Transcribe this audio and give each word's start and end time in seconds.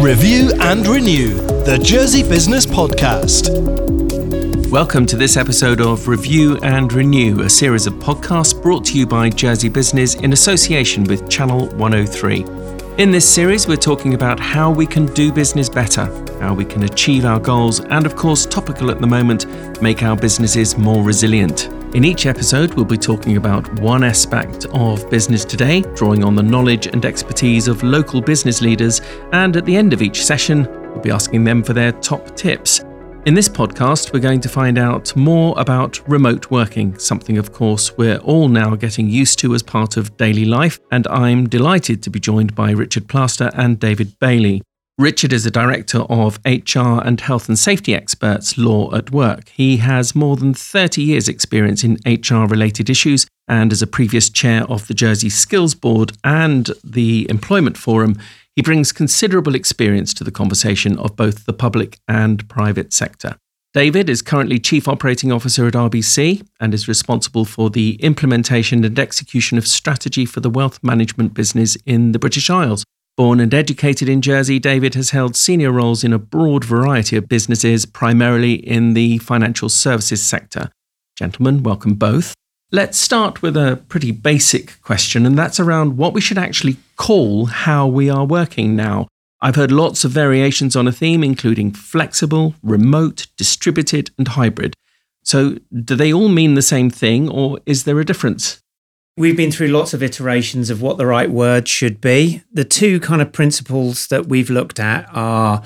Review 0.00 0.52
and 0.60 0.86
Renew, 0.86 1.34
the 1.64 1.78
Jersey 1.82 2.22
Business 2.22 2.66
Podcast. 2.66 3.48
Welcome 4.70 5.06
to 5.06 5.16
this 5.16 5.36
episode 5.36 5.80
of 5.80 6.08
Review 6.08 6.58
and 6.58 6.92
Renew, 6.92 7.40
a 7.40 7.48
series 7.48 7.86
of 7.86 7.94
podcasts 7.94 8.60
brought 8.60 8.84
to 8.86 8.98
you 8.98 9.06
by 9.06 9.30
Jersey 9.30 9.68
Business 9.68 10.14
in 10.16 10.32
association 10.32 11.04
with 11.04 11.30
Channel 11.30 11.68
103. 11.76 12.44
In 12.98 13.10
this 13.10 13.26
series, 13.28 13.66
we're 13.66 13.76
talking 13.76 14.14
about 14.14 14.38
how 14.38 14.70
we 14.70 14.86
can 14.86 15.06
do 15.06 15.32
business 15.32 15.68
better, 15.68 16.04
how 16.40 16.52
we 16.54 16.64
can 16.64 16.82
achieve 16.82 17.24
our 17.24 17.40
goals, 17.40 17.80
and 17.80 18.04
of 18.04 18.14
course, 18.14 18.44
topical 18.44 18.90
at 18.90 19.00
the 19.00 19.06
moment, 19.06 19.46
make 19.80 20.02
our 20.02 20.16
businesses 20.16 20.76
more 20.76 21.02
resilient. 21.02 21.70
In 21.94 22.02
each 22.02 22.26
episode, 22.26 22.74
we'll 22.74 22.84
be 22.84 22.98
talking 22.98 23.36
about 23.36 23.72
one 23.78 24.02
aspect 24.02 24.66
of 24.72 25.08
business 25.10 25.44
today, 25.44 25.82
drawing 25.94 26.24
on 26.24 26.34
the 26.34 26.42
knowledge 26.42 26.88
and 26.88 27.04
expertise 27.04 27.68
of 27.68 27.84
local 27.84 28.20
business 28.20 28.60
leaders, 28.60 29.00
and 29.32 29.56
at 29.56 29.64
the 29.64 29.76
end 29.76 29.92
of 29.92 30.02
each 30.02 30.24
session, 30.24 30.66
we'll 30.90 31.00
be 31.00 31.12
asking 31.12 31.44
them 31.44 31.62
for 31.62 31.72
their 31.72 31.92
top 31.92 32.34
tips. 32.34 32.80
In 33.26 33.34
this 33.34 33.48
podcast, 33.48 34.12
we're 34.12 34.18
going 34.18 34.40
to 34.40 34.48
find 34.48 34.76
out 34.76 35.14
more 35.14 35.54
about 35.56 36.00
remote 36.08 36.50
working, 36.50 36.98
something, 36.98 37.38
of 37.38 37.52
course, 37.52 37.96
we're 37.96 38.18
all 38.18 38.48
now 38.48 38.74
getting 38.74 39.08
used 39.08 39.38
to 39.38 39.54
as 39.54 39.62
part 39.62 39.96
of 39.96 40.16
daily 40.16 40.44
life. 40.44 40.80
And 40.90 41.06
I'm 41.06 41.48
delighted 41.48 42.02
to 42.02 42.10
be 42.10 42.18
joined 42.18 42.56
by 42.56 42.72
Richard 42.72 43.06
Plaster 43.06 43.52
and 43.54 43.78
David 43.78 44.18
Bailey. 44.18 44.62
Richard 44.96 45.32
is 45.32 45.44
a 45.44 45.50
director 45.50 46.02
of 46.02 46.38
HR 46.44 47.02
and 47.02 47.20
health 47.20 47.48
and 47.48 47.58
safety 47.58 47.96
experts 47.96 48.56
Law 48.56 48.94
at 48.94 49.10
Work. 49.10 49.48
He 49.48 49.78
has 49.78 50.14
more 50.14 50.36
than 50.36 50.54
30 50.54 51.02
years' 51.02 51.28
experience 51.28 51.82
in 51.82 51.98
HR 52.06 52.46
related 52.46 52.88
issues 52.88 53.26
and 53.48 53.72
as 53.72 53.82
a 53.82 53.88
previous 53.88 54.30
chair 54.30 54.62
of 54.70 54.86
the 54.86 54.94
Jersey 54.94 55.30
Skills 55.30 55.74
Board 55.74 56.12
and 56.22 56.70
the 56.84 57.28
Employment 57.28 57.76
Forum, 57.76 58.16
he 58.54 58.62
brings 58.62 58.92
considerable 58.92 59.56
experience 59.56 60.14
to 60.14 60.22
the 60.22 60.30
conversation 60.30 60.96
of 60.98 61.16
both 61.16 61.44
the 61.44 61.52
public 61.52 61.98
and 62.06 62.48
private 62.48 62.92
sector. 62.92 63.34
David 63.72 64.08
is 64.08 64.22
currently 64.22 64.60
Chief 64.60 64.86
Operating 64.86 65.32
Officer 65.32 65.66
at 65.66 65.74
RBC 65.74 66.46
and 66.60 66.72
is 66.72 66.86
responsible 66.86 67.44
for 67.44 67.68
the 67.68 67.96
implementation 67.96 68.84
and 68.84 68.96
execution 68.96 69.58
of 69.58 69.66
strategy 69.66 70.24
for 70.24 70.38
the 70.38 70.50
wealth 70.50 70.78
management 70.84 71.34
business 71.34 71.76
in 71.84 72.12
the 72.12 72.20
British 72.20 72.48
Isles. 72.48 72.84
Born 73.16 73.38
and 73.38 73.54
educated 73.54 74.08
in 74.08 74.22
Jersey, 74.22 74.58
David 74.58 74.96
has 74.96 75.10
held 75.10 75.36
senior 75.36 75.70
roles 75.70 76.02
in 76.02 76.12
a 76.12 76.18
broad 76.18 76.64
variety 76.64 77.16
of 77.16 77.28
businesses, 77.28 77.86
primarily 77.86 78.54
in 78.54 78.94
the 78.94 79.18
financial 79.18 79.68
services 79.68 80.20
sector. 80.20 80.68
Gentlemen, 81.16 81.62
welcome 81.62 81.94
both. 81.94 82.34
Let's 82.72 82.98
start 82.98 83.40
with 83.40 83.56
a 83.56 83.80
pretty 83.86 84.10
basic 84.10 84.82
question, 84.82 85.26
and 85.26 85.38
that's 85.38 85.60
around 85.60 85.96
what 85.96 86.12
we 86.12 86.20
should 86.20 86.38
actually 86.38 86.76
call 86.96 87.46
how 87.46 87.86
we 87.86 88.10
are 88.10 88.24
working 88.24 88.74
now. 88.74 89.06
I've 89.40 89.54
heard 89.54 89.70
lots 89.70 90.04
of 90.04 90.10
variations 90.10 90.74
on 90.74 90.88
a 90.88 90.92
theme, 90.92 91.22
including 91.22 91.70
flexible, 91.70 92.56
remote, 92.64 93.28
distributed, 93.36 94.10
and 94.18 94.26
hybrid. 94.26 94.74
So, 95.22 95.58
do 95.72 95.94
they 95.94 96.12
all 96.12 96.28
mean 96.28 96.54
the 96.54 96.62
same 96.62 96.90
thing, 96.90 97.28
or 97.28 97.60
is 97.64 97.84
there 97.84 98.00
a 98.00 98.04
difference? 98.04 98.60
We've 99.16 99.36
been 99.36 99.52
through 99.52 99.68
lots 99.68 99.94
of 99.94 100.02
iterations 100.02 100.70
of 100.70 100.82
what 100.82 100.98
the 100.98 101.06
right 101.06 101.30
word 101.30 101.68
should 101.68 102.00
be. 102.00 102.42
The 102.52 102.64
two 102.64 102.98
kind 102.98 103.22
of 103.22 103.32
principles 103.32 104.08
that 104.08 104.26
we've 104.26 104.50
looked 104.50 104.80
at 104.80 105.08
are 105.12 105.62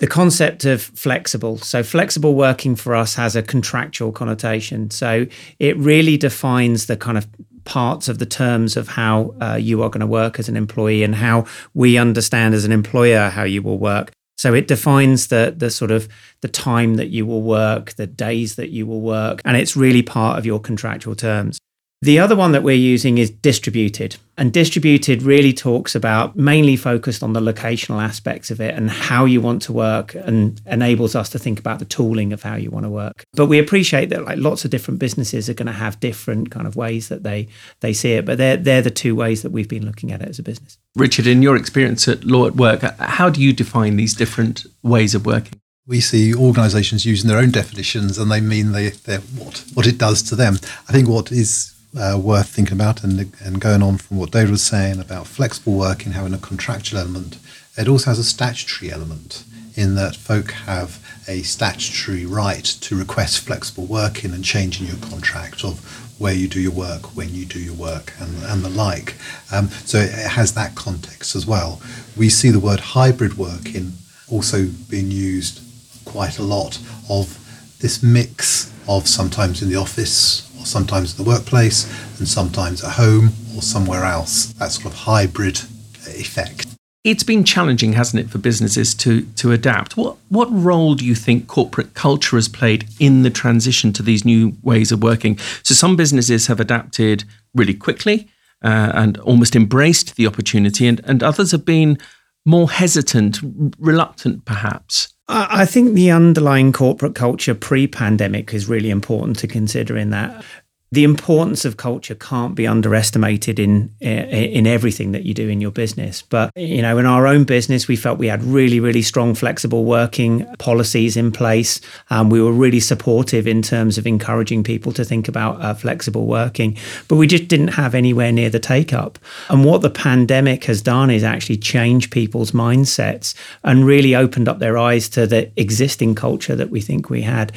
the 0.00 0.06
concept 0.06 0.66
of 0.66 0.82
flexible. 0.82 1.56
So, 1.56 1.82
flexible 1.82 2.34
working 2.34 2.76
for 2.76 2.94
us 2.94 3.14
has 3.14 3.34
a 3.34 3.42
contractual 3.42 4.12
connotation. 4.12 4.90
So, 4.90 5.26
it 5.58 5.78
really 5.78 6.18
defines 6.18 6.86
the 6.86 6.96
kind 6.98 7.16
of 7.16 7.26
parts 7.64 8.08
of 8.08 8.18
the 8.18 8.26
terms 8.26 8.76
of 8.76 8.88
how 8.88 9.34
uh, 9.40 9.54
you 9.54 9.82
are 9.82 9.88
going 9.88 10.00
to 10.00 10.06
work 10.06 10.38
as 10.38 10.50
an 10.50 10.56
employee 10.56 11.02
and 11.02 11.14
how 11.14 11.46
we 11.72 11.96
understand 11.96 12.54
as 12.54 12.66
an 12.66 12.72
employer 12.72 13.30
how 13.30 13.44
you 13.44 13.62
will 13.62 13.78
work. 13.78 14.12
So 14.36 14.54
it 14.54 14.68
defines 14.68 15.28
the 15.28 15.54
the 15.56 15.70
sort 15.70 15.90
of 15.90 16.08
the 16.40 16.48
time 16.48 16.94
that 16.94 17.08
you 17.08 17.26
will 17.26 17.42
work, 17.42 17.92
the 17.92 18.06
days 18.06 18.56
that 18.56 18.70
you 18.70 18.86
will 18.86 19.02
work, 19.02 19.42
and 19.44 19.56
it's 19.56 19.76
really 19.76 20.02
part 20.02 20.38
of 20.38 20.46
your 20.46 20.58
contractual 20.58 21.14
terms. 21.14 21.58
The 22.02 22.18
other 22.18 22.34
one 22.34 22.52
that 22.52 22.62
we're 22.62 22.74
using 22.74 23.18
is 23.18 23.28
distributed. 23.30 24.16
And 24.38 24.54
distributed 24.54 25.22
really 25.22 25.52
talks 25.52 25.94
about 25.94 26.34
mainly 26.34 26.74
focused 26.74 27.22
on 27.22 27.34
the 27.34 27.40
locational 27.40 28.02
aspects 28.02 28.50
of 28.50 28.58
it 28.58 28.74
and 28.74 28.90
how 28.90 29.26
you 29.26 29.42
want 29.42 29.60
to 29.62 29.72
work 29.74 30.14
and 30.14 30.58
enables 30.64 31.14
us 31.14 31.28
to 31.30 31.38
think 31.38 31.58
about 31.58 31.78
the 31.78 31.84
tooling 31.84 32.32
of 32.32 32.42
how 32.42 32.56
you 32.56 32.70
want 32.70 32.86
to 32.86 32.90
work. 32.90 33.22
But 33.34 33.46
we 33.46 33.58
appreciate 33.58 34.08
that 34.08 34.24
like 34.24 34.38
lots 34.38 34.64
of 34.64 34.70
different 34.70 34.98
businesses 34.98 35.50
are 35.50 35.54
going 35.54 35.66
to 35.66 35.72
have 35.72 36.00
different 36.00 36.50
kind 36.50 36.66
of 36.66 36.74
ways 36.74 37.10
that 37.10 37.22
they 37.22 37.48
they 37.80 37.92
see 37.92 38.12
it. 38.12 38.24
But 38.24 38.38
they're 38.38 38.56
they're 38.56 38.80
the 38.80 38.90
two 38.90 39.14
ways 39.14 39.42
that 39.42 39.52
we've 39.52 39.68
been 39.68 39.84
looking 39.84 40.10
at 40.10 40.22
it 40.22 40.28
as 40.30 40.38
a 40.38 40.42
business. 40.42 40.78
Richard, 40.96 41.26
in 41.26 41.42
your 41.42 41.54
experience 41.54 42.08
at 42.08 42.24
Law 42.24 42.46
at 42.46 42.56
Work, 42.56 42.80
how 42.98 43.28
do 43.28 43.42
you 43.42 43.52
define 43.52 43.96
these 43.96 44.14
different 44.14 44.64
ways 44.82 45.14
of 45.14 45.26
working? 45.26 45.60
we 45.86 46.00
see 46.00 46.32
organisations 46.32 47.04
using 47.04 47.28
their 47.28 47.38
own 47.38 47.50
definitions 47.50 48.16
and 48.16 48.30
they 48.30 48.40
mean 48.40 48.70
they, 48.70 48.90
they 48.90 49.16
what 49.16 49.64
what 49.74 49.86
it 49.86 49.98
does 49.98 50.22
to 50.22 50.36
them. 50.36 50.54
I 50.88 50.92
think 50.92 51.08
what 51.08 51.32
is 51.32 51.74
uh, 51.98 52.18
worth 52.22 52.48
thinking 52.48 52.74
about. 52.74 53.02
And, 53.02 53.32
and 53.44 53.60
going 53.60 53.82
on 53.82 53.98
from 53.98 54.18
what 54.18 54.30
David 54.30 54.50
was 54.50 54.62
saying 54.62 55.00
about 55.00 55.26
flexible 55.26 55.74
working 55.74 56.12
having 56.12 56.34
a 56.34 56.38
contractual 56.38 57.00
element, 57.00 57.38
it 57.76 57.88
also 57.88 58.10
has 58.10 58.18
a 58.18 58.24
statutory 58.24 58.92
element 58.92 59.44
in 59.76 59.94
that 59.94 60.16
folk 60.16 60.50
have 60.50 60.98
a 61.28 61.42
statutory 61.42 62.26
right 62.26 62.64
to 62.64 62.98
request 62.98 63.40
flexible 63.40 63.86
working 63.86 64.32
and 64.32 64.44
changing 64.44 64.86
your 64.86 64.96
contract 64.96 65.64
of 65.64 65.78
where 66.20 66.34
you 66.34 66.48
do 66.48 66.60
your 66.60 66.72
work, 66.72 67.16
when 67.16 67.32
you 67.32 67.46
do 67.46 67.58
your 67.58 67.74
work, 67.74 68.12
and, 68.20 68.42
and 68.44 68.62
the 68.62 68.68
like. 68.68 69.14
Um, 69.50 69.68
so 69.68 69.98
it 69.98 70.12
has 70.12 70.52
that 70.54 70.74
context 70.74 71.34
as 71.34 71.46
well. 71.46 71.80
We 72.16 72.28
see 72.28 72.50
the 72.50 72.60
word 72.60 72.80
hybrid 72.80 73.38
working 73.38 73.92
also 74.30 74.66
being 74.88 75.10
used 75.10 75.60
quite 76.04 76.38
a 76.38 76.42
lot 76.42 76.78
of 77.08 77.36
this 77.80 78.02
mix 78.02 78.72
of 78.88 79.08
sometimes 79.08 79.62
in 79.62 79.70
the 79.70 79.76
office 79.76 80.49
or 80.60 80.66
sometimes 80.66 81.12
at 81.12 81.16
the 81.16 81.28
workplace, 81.28 81.88
and 82.18 82.28
sometimes 82.28 82.84
at 82.84 82.92
home 82.92 83.30
or 83.56 83.62
somewhere 83.62 84.04
else. 84.04 84.52
That 84.54 84.72
sort 84.72 84.86
of 84.86 84.94
hybrid 85.00 85.62
effect. 86.06 86.66
It's 87.02 87.22
been 87.22 87.44
challenging, 87.44 87.94
hasn't 87.94 88.22
it, 88.22 88.30
for 88.30 88.36
businesses 88.38 88.94
to 88.96 89.22
to 89.22 89.52
adapt. 89.52 89.96
What 89.96 90.16
what 90.28 90.48
role 90.50 90.94
do 90.94 91.04
you 91.04 91.14
think 91.14 91.46
corporate 91.46 91.94
culture 91.94 92.36
has 92.36 92.48
played 92.48 92.86
in 92.98 93.22
the 93.22 93.30
transition 93.30 93.92
to 93.94 94.02
these 94.02 94.24
new 94.24 94.52
ways 94.62 94.92
of 94.92 95.02
working? 95.02 95.38
So 95.62 95.74
some 95.74 95.96
businesses 95.96 96.46
have 96.48 96.60
adapted 96.60 97.24
really 97.54 97.72
quickly 97.74 98.28
uh, 98.62 98.92
and 98.94 99.16
almost 99.18 99.56
embraced 99.56 100.16
the 100.16 100.26
opportunity, 100.26 100.86
and, 100.86 101.00
and 101.04 101.22
others 101.22 101.52
have 101.52 101.64
been 101.64 101.96
more 102.44 102.70
hesitant, 102.70 103.38
reluctant, 103.78 104.44
perhaps. 104.44 105.14
I 105.32 105.64
think 105.64 105.94
the 105.94 106.10
underlying 106.10 106.72
corporate 106.72 107.14
culture 107.14 107.54
pre 107.54 107.86
pandemic 107.86 108.52
is 108.52 108.68
really 108.68 108.90
important 108.90 109.38
to 109.38 109.46
consider 109.46 109.96
in 109.96 110.10
that 110.10 110.44
the 110.92 111.04
importance 111.04 111.64
of 111.64 111.76
culture 111.76 112.16
can't 112.16 112.54
be 112.54 112.66
underestimated 112.66 113.58
in 113.58 113.94
in 114.00 114.66
everything 114.66 115.12
that 115.12 115.24
you 115.24 115.34
do 115.34 115.48
in 115.48 115.60
your 115.60 115.70
business. 115.70 116.22
But 116.22 116.50
you 116.56 116.82
know 116.82 116.98
in 116.98 117.06
our 117.06 117.26
own 117.26 117.44
business 117.44 117.86
we 117.88 117.96
felt 117.96 118.18
we 118.18 118.26
had 118.26 118.42
really 118.42 118.80
really 118.80 119.02
strong 119.02 119.34
flexible 119.34 119.84
working 119.84 120.46
policies 120.58 121.16
in 121.16 121.32
place. 121.32 121.80
Um, 122.10 122.30
we 122.30 122.42
were 122.42 122.52
really 122.52 122.80
supportive 122.80 123.46
in 123.46 123.62
terms 123.62 123.98
of 123.98 124.06
encouraging 124.06 124.64
people 124.64 124.92
to 124.92 125.04
think 125.04 125.28
about 125.28 125.60
uh, 125.60 125.74
flexible 125.74 126.26
working 126.26 126.76
but 127.08 127.16
we 127.16 127.26
just 127.26 127.48
didn't 127.48 127.68
have 127.68 127.94
anywhere 127.94 128.32
near 128.32 128.50
the 128.50 128.58
take 128.58 128.92
up 128.92 129.18
and 129.48 129.64
what 129.64 129.82
the 129.82 129.90
pandemic 129.90 130.64
has 130.64 130.82
done 130.82 131.10
is 131.10 131.22
actually 131.22 131.56
change 131.56 132.10
people's 132.10 132.52
mindsets 132.52 133.34
and 133.64 133.86
really 133.86 134.14
opened 134.14 134.48
up 134.48 134.58
their 134.58 134.76
eyes 134.78 135.08
to 135.08 135.26
the 135.26 135.50
existing 135.60 136.14
culture 136.14 136.56
that 136.56 136.70
we 136.70 136.80
think 136.80 137.10
we 137.10 137.22
had 137.22 137.52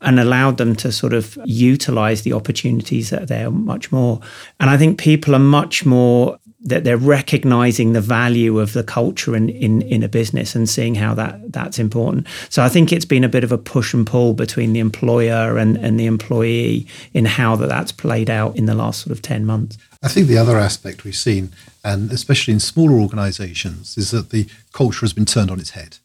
and 0.00 0.20
allowed 0.20 0.58
them 0.58 0.76
to 0.76 0.92
sort 0.92 1.14
of 1.14 1.38
utilize 1.44 2.22
the 2.22 2.32
opportunities 2.32 3.10
that 3.10 3.22
are 3.22 3.26
there 3.26 3.50
much 3.50 3.90
more. 3.90 4.20
And 4.60 4.68
I 4.68 4.76
think 4.76 4.98
people 4.98 5.34
are 5.34 5.40
much 5.40 5.86
more 5.86 6.38
that 6.60 6.82
they're 6.82 6.96
recognizing 6.96 7.92
the 7.92 8.00
value 8.00 8.58
of 8.58 8.72
the 8.72 8.82
culture 8.82 9.36
in, 9.36 9.48
in, 9.48 9.82
in 9.82 10.02
a 10.02 10.08
business 10.08 10.56
and 10.56 10.68
seeing 10.68 10.96
how 10.96 11.14
that 11.14 11.52
that's 11.52 11.78
important. 11.78 12.26
So 12.48 12.62
I 12.62 12.68
think 12.68 12.92
it's 12.92 13.04
been 13.04 13.22
a 13.22 13.28
bit 13.28 13.44
of 13.44 13.52
a 13.52 13.58
push 13.58 13.94
and 13.94 14.06
pull 14.06 14.34
between 14.34 14.72
the 14.72 14.80
employer 14.80 15.58
and, 15.58 15.76
and 15.76 15.98
the 15.98 16.06
employee 16.06 16.86
in 17.14 17.24
how 17.24 17.54
that 17.56 17.68
that's 17.68 17.92
played 17.92 18.28
out 18.28 18.56
in 18.56 18.66
the 18.66 18.74
last 18.74 19.00
sort 19.00 19.12
of 19.12 19.22
10 19.22 19.46
months. 19.46 19.78
I 20.02 20.08
think 20.08 20.26
the 20.26 20.38
other 20.38 20.58
aspect 20.58 21.04
we've 21.04 21.14
seen, 21.14 21.52
and 21.84 22.10
especially 22.10 22.52
in 22.52 22.60
smaller 22.60 23.00
organizations, 23.00 23.96
is 23.96 24.10
that 24.10 24.30
the 24.30 24.48
culture 24.72 25.00
has 25.00 25.12
been 25.12 25.24
turned 25.24 25.50
on 25.50 25.60
its 25.60 25.70
head. 25.70 25.98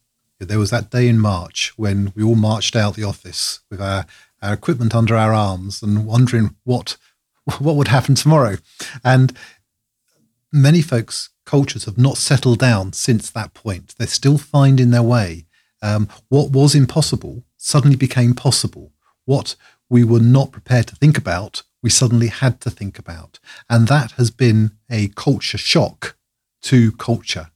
There 0.47 0.59
was 0.59 0.71
that 0.71 0.89
day 0.89 1.07
in 1.07 1.19
March 1.19 1.73
when 1.77 2.11
we 2.15 2.23
all 2.23 2.35
marched 2.35 2.75
out 2.75 2.95
the 2.95 3.03
office 3.03 3.59
with 3.69 3.79
our, 3.79 4.05
our 4.41 4.53
equipment 4.53 4.95
under 4.95 5.15
our 5.15 5.33
arms 5.33 5.83
and 5.83 6.05
wondering 6.05 6.55
what 6.63 6.97
what 7.59 7.75
would 7.75 7.88
happen 7.88 8.15
tomorrow. 8.15 8.57
And 9.03 9.35
many 10.51 10.81
folks' 10.81 11.29
cultures 11.45 11.85
have 11.85 11.97
not 11.97 12.17
settled 12.17 12.59
down 12.59 12.93
since 12.93 13.29
that 13.29 13.53
point. 13.53 13.95
They're 13.97 14.07
still 14.07 14.38
finding 14.38 14.91
their 14.91 15.03
way. 15.03 15.45
Um, 15.81 16.07
what 16.29 16.51
was 16.51 16.75
impossible 16.75 17.44
suddenly 17.57 17.95
became 17.95 18.33
possible. 18.33 18.91
What 19.25 19.55
we 19.89 20.03
were 20.03 20.19
not 20.19 20.51
prepared 20.51 20.87
to 20.87 20.95
think 20.95 21.17
about, 21.17 21.63
we 21.83 21.89
suddenly 21.89 22.27
had 22.27 22.61
to 22.61 22.69
think 22.69 22.97
about. 22.97 23.39
And 23.69 23.87
that 23.87 24.11
has 24.13 24.31
been 24.31 24.71
a 24.89 25.09
culture 25.09 25.57
shock 25.57 26.15
to 26.63 26.91
culture 26.94 27.50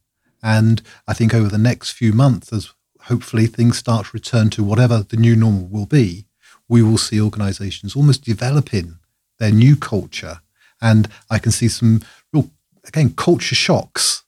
And 0.46 0.80
I 1.08 1.12
think 1.12 1.34
over 1.34 1.48
the 1.48 1.58
next 1.58 1.90
few 1.90 2.12
months, 2.12 2.52
as 2.52 2.72
hopefully 3.00 3.48
things 3.48 3.78
start 3.78 4.06
to 4.06 4.10
return 4.14 4.48
to 4.50 4.62
whatever 4.62 5.02
the 5.02 5.16
new 5.16 5.34
normal 5.34 5.66
will 5.66 5.86
be, 5.86 6.26
we 6.68 6.84
will 6.84 6.98
see 6.98 7.20
organizations 7.20 7.96
almost 7.96 8.22
developing 8.22 8.98
their 9.40 9.50
new 9.50 9.74
culture. 9.74 10.40
And 10.80 11.08
I 11.28 11.40
can 11.40 11.50
see 11.50 11.66
some 11.66 12.00
real, 12.32 12.48
again, 12.86 13.10
culture 13.14 13.56
shocks 13.56 14.22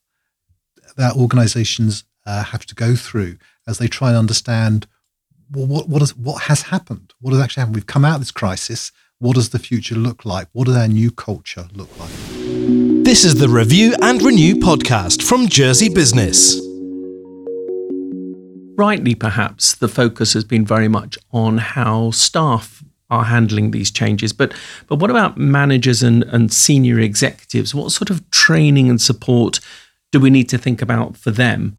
that 0.97 1.15
organizations 1.15 2.03
uh, 2.26 2.43
have 2.43 2.67
to 2.67 2.75
go 2.75 2.97
through 2.97 3.38
as 3.69 3.79
they 3.79 3.87
try 3.87 4.09
and 4.09 4.19
understand 4.19 4.88
well, 5.53 5.67
what, 5.67 5.88
what, 5.88 6.03
is, 6.03 6.17
what 6.17 6.43
has 6.43 6.62
happened? 6.62 7.14
What 7.21 7.32
has 7.32 7.41
actually 7.41 7.61
happened? 7.61 7.76
We've 7.76 7.87
come 7.87 8.05
out 8.05 8.17
of 8.17 8.23
this 8.23 8.32
crisis. 8.32 8.91
What 9.21 9.37
does 9.37 9.50
the 9.50 9.61
future 9.61 9.94
look 9.94 10.25
like? 10.25 10.49
What 10.53 10.67
does 10.67 10.76
our 10.76 10.88
new 10.88 11.12
culture 11.12 11.69
look 11.73 11.97
like? 12.00 12.38
This 12.70 13.25
is 13.25 13.37
the 13.37 13.49
Review 13.49 13.94
and 14.03 14.20
Renew 14.20 14.56
podcast 14.56 15.23
from 15.23 15.49
Jersey 15.49 15.88
Business. 15.88 16.61
Rightly, 18.76 19.15
perhaps, 19.15 19.75
the 19.75 19.88
focus 19.88 20.35
has 20.35 20.44
been 20.44 20.67
very 20.67 20.87
much 20.87 21.17
on 21.32 21.56
how 21.56 22.11
staff 22.11 22.85
are 23.09 23.25
handling 23.25 23.70
these 23.70 23.91
changes. 23.91 24.35
But 24.35 24.53
but 24.87 24.97
what 24.97 25.09
about 25.09 25.38
managers 25.38 26.03
and, 26.03 26.25
and 26.25 26.53
senior 26.53 27.00
executives? 27.00 27.75
What 27.75 27.91
sort 27.91 28.11
of 28.11 28.31
training 28.31 28.91
and 28.91 29.00
support 29.00 29.61
do 30.12 30.21
we 30.21 30.29
need 30.29 30.50
to 30.50 30.59
think 30.59 30.82
about 30.82 31.17
for 31.17 31.31
them? 31.31 31.79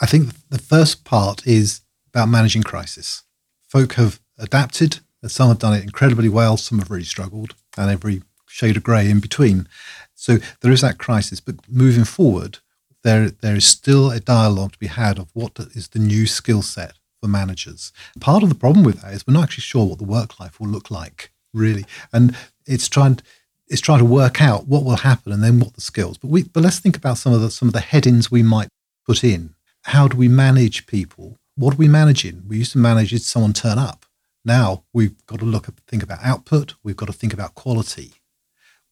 I 0.00 0.06
think 0.06 0.30
the 0.48 0.58
first 0.58 1.04
part 1.04 1.46
is 1.46 1.80
about 2.12 2.28
managing 2.28 2.64
crisis. 2.64 3.22
Folk 3.68 3.92
have 3.92 4.20
adapted. 4.36 4.98
and 5.22 5.30
Some 5.30 5.46
have 5.46 5.60
done 5.60 5.74
it 5.74 5.84
incredibly 5.84 6.28
well. 6.28 6.56
Some 6.56 6.80
have 6.80 6.90
really 6.90 7.04
struggled, 7.04 7.54
and 7.78 7.88
every 7.88 8.24
shade 8.52 8.76
of 8.76 8.82
grey 8.82 9.10
in 9.10 9.20
between. 9.20 9.66
So 10.14 10.38
there 10.60 10.72
is 10.72 10.82
that 10.82 10.98
crisis, 10.98 11.40
but 11.40 11.56
moving 11.68 12.04
forward, 12.04 12.58
there 13.02 13.30
there 13.30 13.56
is 13.56 13.66
still 13.66 14.10
a 14.10 14.20
dialogue 14.20 14.72
to 14.72 14.78
be 14.78 14.86
had 14.86 15.18
of 15.18 15.28
what 15.32 15.58
is 15.74 15.88
the 15.88 15.98
new 15.98 16.26
skill 16.26 16.62
set 16.62 16.94
for 17.20 17.28
managers. 17.28 17.92
Part 18.20 18.42
of 18.42 18.48
the 18.48 18.54
problem 18.54 18.84
with 18.84 19.00
that 19.00 19.14
is 19.14 19.26
we're 19.26 19.34
not 19.34 19.44
actually 19.44 19.62
sure 19.62 19.86
what 19.86 19.98
the 19.98 20.04
work 20.04 20.38
life 20.38 20.60
will 20.60 20.68
look 20.68 20.90
like, 20.90 21.32
really, 21.52 21.84
and 22.12 22.36
it's 22.66 22.88
trying 22.88 23.20
it's 23.68 23.80
trying 23.80 24.00
to 24.00 24.04
work 24.04 24.42
out 24.42 24.68
what 24.68 24.84
will 24.84 24.96
happen 24.96 25.32
and 25.32 25.42
then 25.42 25.58
what 25.58 25.74
the 25.74 25.80
skills. 25.80 26.18
But 26.18 26.30
we 26.30 26.42
but 26.44 26.62
let's 26.62 26.78
think 26.78 26.96
about 26.96 27.18
some 27.18 27.32
of 27.32 27.40
the 27.40 27.50
some 27.50 27.68
of 27.68 27.74
the 27.74 27.80
headings 27.80 28.30
we 28.30 28.42
might 28.42 28.68
put 29.06 29.24
in. 29.24 29.54
How 29.84 30.06
do 30.08 30.16
we 30.16 30.28
manage 30.28 30.86
people? 30.86 31.38
What 31.56 31.74
are 31.74 31.78
we 31.78 31.88
managing? 31.88 32.44
We 32.48 32.58
used 32.58 32.72
to 32.72 32.78
manage 32.78 33.10
did 33.10 33.22
someone 33.22 33.52
turn 33.52 33.78
up. 33.78 34.06
Now 34.44 34.84
we've 34.92 35.16
got 35.26 35.40
to 35.40 35.44
look 35.44 35.68
at 35.68 35.74
think 35.88 36.02
about 36.02 36.18
output. 36.22 36.74
We've 36.82 36.96
got 36.96 37.06
to 37.06 37.12
think 37.12 37.32
about 37.32 37.54
quality. 37.54 38.12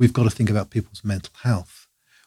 We've 0.01 0.15
got 0.15 0.25
to 0.25 0.31
think 0.31 0.49
about 0.49 0.71
people's 0.71 1.05
mental 1.05 1.35
health. 1.43 1.87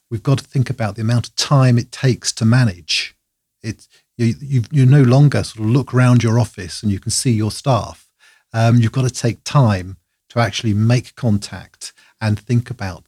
We've 0.10 0.22
got 0.22 0.38
to 0.38 0.44
think 0.44 0.70
about 0.70 0.96
the 0.96 1.02
amount 1.02 1.28
of 1.28 1.36
time 1.36 1.80
it 1.80 1.92
takes 1.92 2.32
to 2.34 2.46
manage. 2.46 3.16
It, 3.64 3.88
you, 4.16 4.36
you, 4.40 4.62
you 4.72 4.86
no 4.86 5.02
longer 5.02 5.44
sort 5.44 5.66
of 5.66 5.72
look 5.72 5.92
around 5.92 6.22
your 6.22 6.40
office 6.40 6.84
and 6.84 6.92
you 6.92 7.00
can 7.00 7.10
see 7.10 7.32
your 7.32 7.50
staff. 7.50 8.08
Um, 8.54 8.78
you've 8.78 8.92
got 8.92 9.08
to 9.08 9.10
take 9.10 9.44
time 9.44 9.98
to 10.30 10.40
actually 10.40 10.76
make 10.76 11.16
contact 11.16 11.94
and 12.22 12.40
think 12.40 12.70
about 12.70 13.06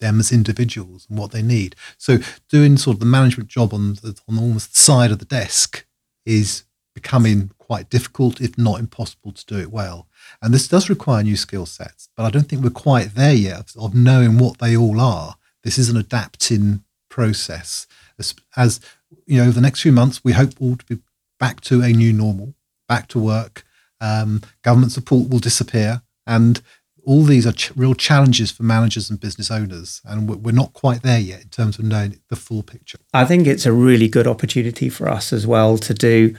them 0.00 0.18
as 0.18 0.32
individuals 0.32 1.06
and 1.08 1.16
what 1.16 1.30
they 1.30 1.42
need. 1.42 1.76
So 1.96 2.18
doing 2.48 2.78
sort 2.78 2.96
of 2.96 3.00
the 3.00 3.06
management 3.06 3.48
job 3.48 3.72
on 3.72 3.94
the, 3.94 4.20
on 4.28 4.38
almost 4.38 4.72
the 4.72 4.78
side 4.78 5.12
of 5.12 5.20
the 5.20 5.24
desk 5.24 5.86
is 6.26 6.64
becoming 6.96 7.52
quite 7.70 7.88
difficult, 7.88 8.40
if 8.40 8.58
not 8.58 8.80
impossible, 8.80 9.30
to 9.30 9.46
do 9.46 9.56
it 9.56 9.70
well. 9.70 10.08
And 10.42 10.52
this 10.52 10.66
does 10.66 10.90
require 10.90 11.22
new 11.22 11.36
skill 11.36 11.66
sets, 11.66 12.08
but 12.16 12.24
I 12.24 12.30
don't 12.30 12.48
think 12.48 12.64
we're 12.64 12.70
quite 12.70 13.14
there 13.14 13.32
yet 13.32 13.72
of 13.78 13.94
knowing 13.94 14.38
what 14.38 14.58
they 14.58 14.76
all 14.76 15.00
are. 15.00 15.36
This 15.62 15.78
is 15.78 15.88
an 15.88 15.96
adapting 15.96 16.82
process. 17.08 17.86
As, 18.18 18.34
as 18.56 18.80
you 19.24 19.36
know, 19.36 19.44
over 19.44 19.52
the 19.52 19.60
next 19.60 19.82
few 19.82 19.92
months, 19.92 20.24
we 20.24 20.32
hope 20.32 20.50
all 20.60 20.74
to 20.74 20.84
be 20.84 20.98
back 21.38 21.60
to 21.60 21.80
a 21.80 21.92
new 21.92 22.12
normal, 22.12 22.54
back 22.88 23.06
to 23.10 23.20
work. 23.20 23.64
Um, 24.00 24.42
government 24.62 24.90
support 24.90 25.28
will 25.28 25.38
disappear, 25.38 26.02
and 26.26 26.60
all 27.06 27.22
these 27.22 27.46
are 27.46 27.52
ch- 27.52 27.70
real 27.76 27.94
challenges 27.94 28.50
for 28.50 28.64
managers 28.64 29.10
and 29.10 29.20
business 29.20 29.48
owners, 29.48 30.00
and 30.04 30.28
we're 30.44 30.50
not 30.50 30.72
quite 30.72 31.02
there 31.02 31.20
yet 31.20 31.42
in 31.42 31.50
terms 31.50 31.78
of 31.78 31.84
knowing 31.84 32.18
the 32.30 32.36
full 32.36 32.64
picture. 32.64 32.98
I 33.14 33.24
think 33.26 33.46
it's 33.46 33.64
a 33.64 33.72
really 33.72 34.08
good 34.08 34.26
opportunity 34.26 34.88
for 34.88 35.08
us 35.08 35.32
as 35.32 35.46
well 35.46 35.78
to 35.78 35.94
do 35.94 36.34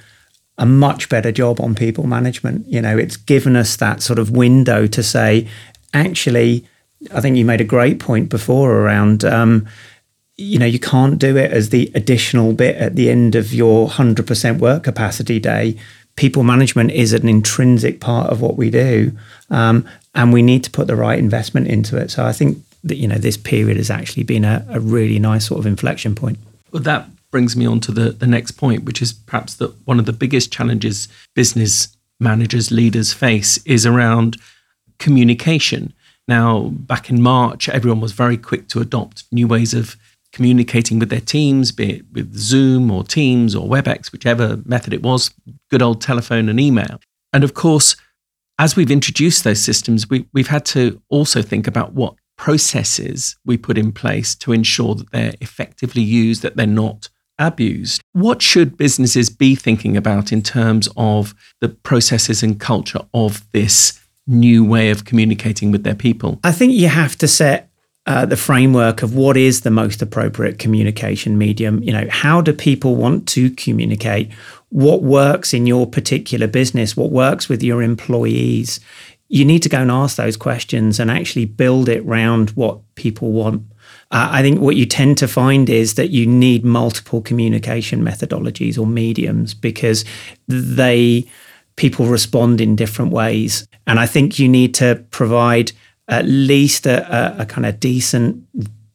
a 0.62 0.66
much 0.66 1.10
better 1.10 1.32
job 1.32 1.60
on 1.60 1.74
people 1.74 2.06
management. 2.06 2.68
You 2.68 2.82
know, 2.82 2.96
it's 2.96 3.18
given 3.18 3.56
us 3.56 3.76
that 3.78 4.04
sort 4.04 4.20
of 4.20 4.30
window 4.30 4.86
to 4.86 5.02
say, 5.02 5.48
actually, 5.92 6.64
I 7.14 7.20
think 7.20 7.36
you 7.36 7.44
made 7.44 7.62
a 7.62 7.66
great 7.66 8.00
point 8.00 8.30
before 8.30 8.72
around, 8.72 9.26
um, 9.26 9.68
you 10.38 10.60
know, 10.60 10.68
you 10.68 10.80
can't 10.80 11.18
do 11.18 11.36
it 11.36 11.52
as 11.52 11.70
the 11.70 11.92
additional 11.96 12.54
bit 12.54 12.76
at 12.76 12.96
the 12.96 13.10
end 13.10 13.34
of 13.34 13.52
your 13.52 13.90
100% 13.90 14.60
work 14.60 14.84
capacity 14.84 15.40
day. 15.40 15.78
People 16.16 16.44
management 16.44 16.92
is 16.92 17.12
an 17.12 17.28
intrinsic 17.28 18.00
part 18.00 18.30
of 18.30 18.40
what 18.40 18.56
we 18.56 18.70
do. 18.70 19.18
Um, 19.50 19.90
and 20.14 20.32
we 20.32 20.44
need 20.44 20.64
to 20.66 20.70
put 20.70 20.86
the 20.86 20.96
right 20.96 21.18
investment 21.18 21.70
into 21.70 21.98
it. 21.98 22.12
So 22.12 22.24
I 22.24 22.34
think 22.34 22.60
that, 22.84 22.98
you 22.98 23.08
know, 23.08 23.18
this 23.18 23.38
period 23.38 23.78
has 23.78 23.90
actually 23.90 24.24
been 24.24 24.46
a, 24.46 24.64
a 24.70 24.80
really 24.80 25.18
nice 25.18 25.48
sort 25.48 25.60
of 25.60 25.66
inflection 25.66 26.14
point. 26.14 26.38
Well, 26.72 26.84
that 26.84 27.08
brings 27.32 27.56
me 27.56 27.66
on 27.66 27.80
to 27.82 27.92
the, 27.92 28.12
the 28.12 28.28
next 28.28 28.52
point, 28.52 28.84
which 28.84 29.02
is 29.02 29.14
perhaps 29.14 29.56
that 29.56 29.74
one 29.86 30.00
of 30.00 30.06
the 30.06 30.14
biggest 30.14 30.52
challenges 30.52 31.08
business 31.34 31.98
managers, 32.20 32.72
leaders 32.72 33.14
face 33.14 33.58
is 33.66 33.86
around 33.86 34.38
communication. 35.00 35.94
Now, 36.28 36.70
back 36.72 37.10
in 37.10 37.22
March, 37.22 37.68
everyone 37.68 38.00
was 38.00 38.12
very 38.12 38.38
quick 38.38 38.68
to 38.70 38.80
adopt 38.80 39.24
new 39.32 39.48
ways 39.48 39.74
of 39.74 39.96
communicating 40.32 41.00
with 41.00 41.10
their 41.10 41.20
teams, 41.20 41.72
be 41.72 41.98
it 41.98 42.06
with 42.14 42.34
Zoom 42.36 42.92
or 42.92 43.04
Teams 43.04 43.56
or 43.56 43.68
WebEx, 43.68 44.12
whichever 44.12 44.62
method 44.66 44.94
it 44.94 45.04
was, 45.04 45.32
good 45.70 45.82
old 45.82 46.02
telephone 46.02 46.48
and 46.48 46.60
email. 46.60 47.00
And 47.34 47.44
of 47.44 47.54
course, 47.54 47.96
as 48.60 48.76
we've 48.76 48.92
introduced 48.92 49.44
those 49.44 49.62
systems, 49.62 50.10
we, 50.10 50.26
we've 50.34 50.48
had 50.48 50.66
to 50.66 51.02
also 51.10 51.42
think 51.42 51.68
about 51.68 51.94
what 51.94 52.14
processes 52.38 53.36
we 53.46 53.58
put 53.58 53.78
in 53.78 53.92
place 53.92 54.36
to 54.36 54.54
ensure 54.54 54.96
that 54.96 55.12
they're 55.12 55.34
effectively 55.42 56.02
used, 56.02 56.42
that 56.44 56.56
they're 56.56 56.66
not 56.66 57.10
abused. 57.48 58.02
What 58.14 58.42
should 58.42 58.78
businesses 58.78 59.30
be 59.30 59.56
thinking 59.56 59.98
about 59.98 60.32
in 60.32 60.42
terms 60.42 60.88
of 60.98 61.34
the 61.60 61.70
processes 61.70 62.44
and 62.44 62.60
culture 62.60 63.02
of 63.14 63.50
this 63.52 64.00
new 64.28 64.64
way 64.64 64.90
of 64.90 65.06
communicating 65.06 65.72
with 65.72 65.84
their 65.84 65.96
people? 65.96 66.40
I 66.44 66.52
think 66.52 66.74
you 66.74 66.88
have 66.88 67.18
to 67.18 67.28
set 67.28 67.72
uh, 68.08 68.26
the 68.26 68.38
framework 68.38 69.04
of 69.04 69.16
what 69.16 69.38
is 69.38 69.62
the 69.62 69.70
most 69.70 70.02
appropriate 70.02 70.58
communication 70.58 71.38
medium. 71.38 71.84
You 71.84 71.94
know, 71.94 72.08
how 72.10 72.42
do 72.42 72.54
people 72.54 72.96
want 72.96 73.28
to 73.30 73.52
communicate? 73.52 74.32
What 74.70 75.04
works 75.04 75.54
in 75.54 75.68
your 75.68 75.86
particular 75.86 76.48
business? 76.48 76.98
What 76.98 77.12
works 77.12 77.48
with 77.48 77.62
your 77.62 77.84
employees? 77.84 78.80
You 79.28 79.46
need 79.46 79.62
to 79.64 79.70
go 79.70 79.82
and 79.82 79.92
ask 79.92 80.18
those 80.18 80.36
questions 80.36 81.00
and 81.00 81.12
actually 81.12 81.46
build 81.46 81.90
it 81.90 82.04
around 82.04 82.50
what 82.52 82.80
people 82.96 83.32
want. 83.32 83.64
Uh, 84.12 84.30
I 84.32 84.42
think 84.42 84.60
what 84.60 84.76
you 84.76 84.86
tend 84.86 85.18
to 85.20 85.28
find 85.28 85.70
is 85.70 85.96
that 85.96 86.10
you 86.10 86.26
need 86.28 86.66
multiple 86.66 87.22
communication 87.22 88.02
methodologies 88.02 88.78
or 88.78 88.86
mediums 88.86 89.54
because 89.54 90.04
they 90.48 91.26
people 91.78 92.06
respond 92.06 92.60
in 92.62 92.76
different 92.76 93.12
ways, 93.12 93.68
and 93.88 94.00
I 94.00 94.06
think 94.06 94.38
you 94.38 94.48
need 94.48 94.74
to 94.76 95.04
provide 95.12 95.72
at 96.08 96.26
least 96.26 96.86
a, 96.86 97.40
a, 97.40 97.44
a 97.44 97.46
kind 97.46 97.66
of 97.66 97.80
decent 97.80 98.46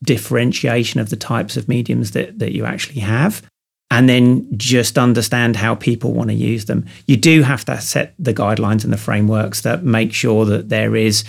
differentiation 0.03 1.01
of 1.01 1.09
the 1.09 1.17
types 1.17 1.57
of 1.57 1.69
mediums 1.69 2.11
that 2.11 2.39
that 2.39 2.53
you 2.53 2.65
actually 2.65 3.01
have 3.01 3.43
and 3.91 4.09
then 4.09 4.47
just 4.59 4.99
understand 4.99 5.55
how 5.55 5.75
people 5.75 6.13
want 6.13 6.29
to 6.29 6.35
use 6.35 6.65
them. 6.65 6.85
You 7.07 7.17
do 7.17 7.43
have 7.43 7.65
to 7.67 7.81
set 7.81 8.15
the 8.19 8.35
guidelines 8.35 8.83
and 8.83 8.93
the 8.93 8.99
frameworks 8.99 9.61
that 9.61 9.85
make 9.85 10.13
sure 10.13 10.45
that 10.45 10.71
there 10.71 10.97
is 10.97 11.23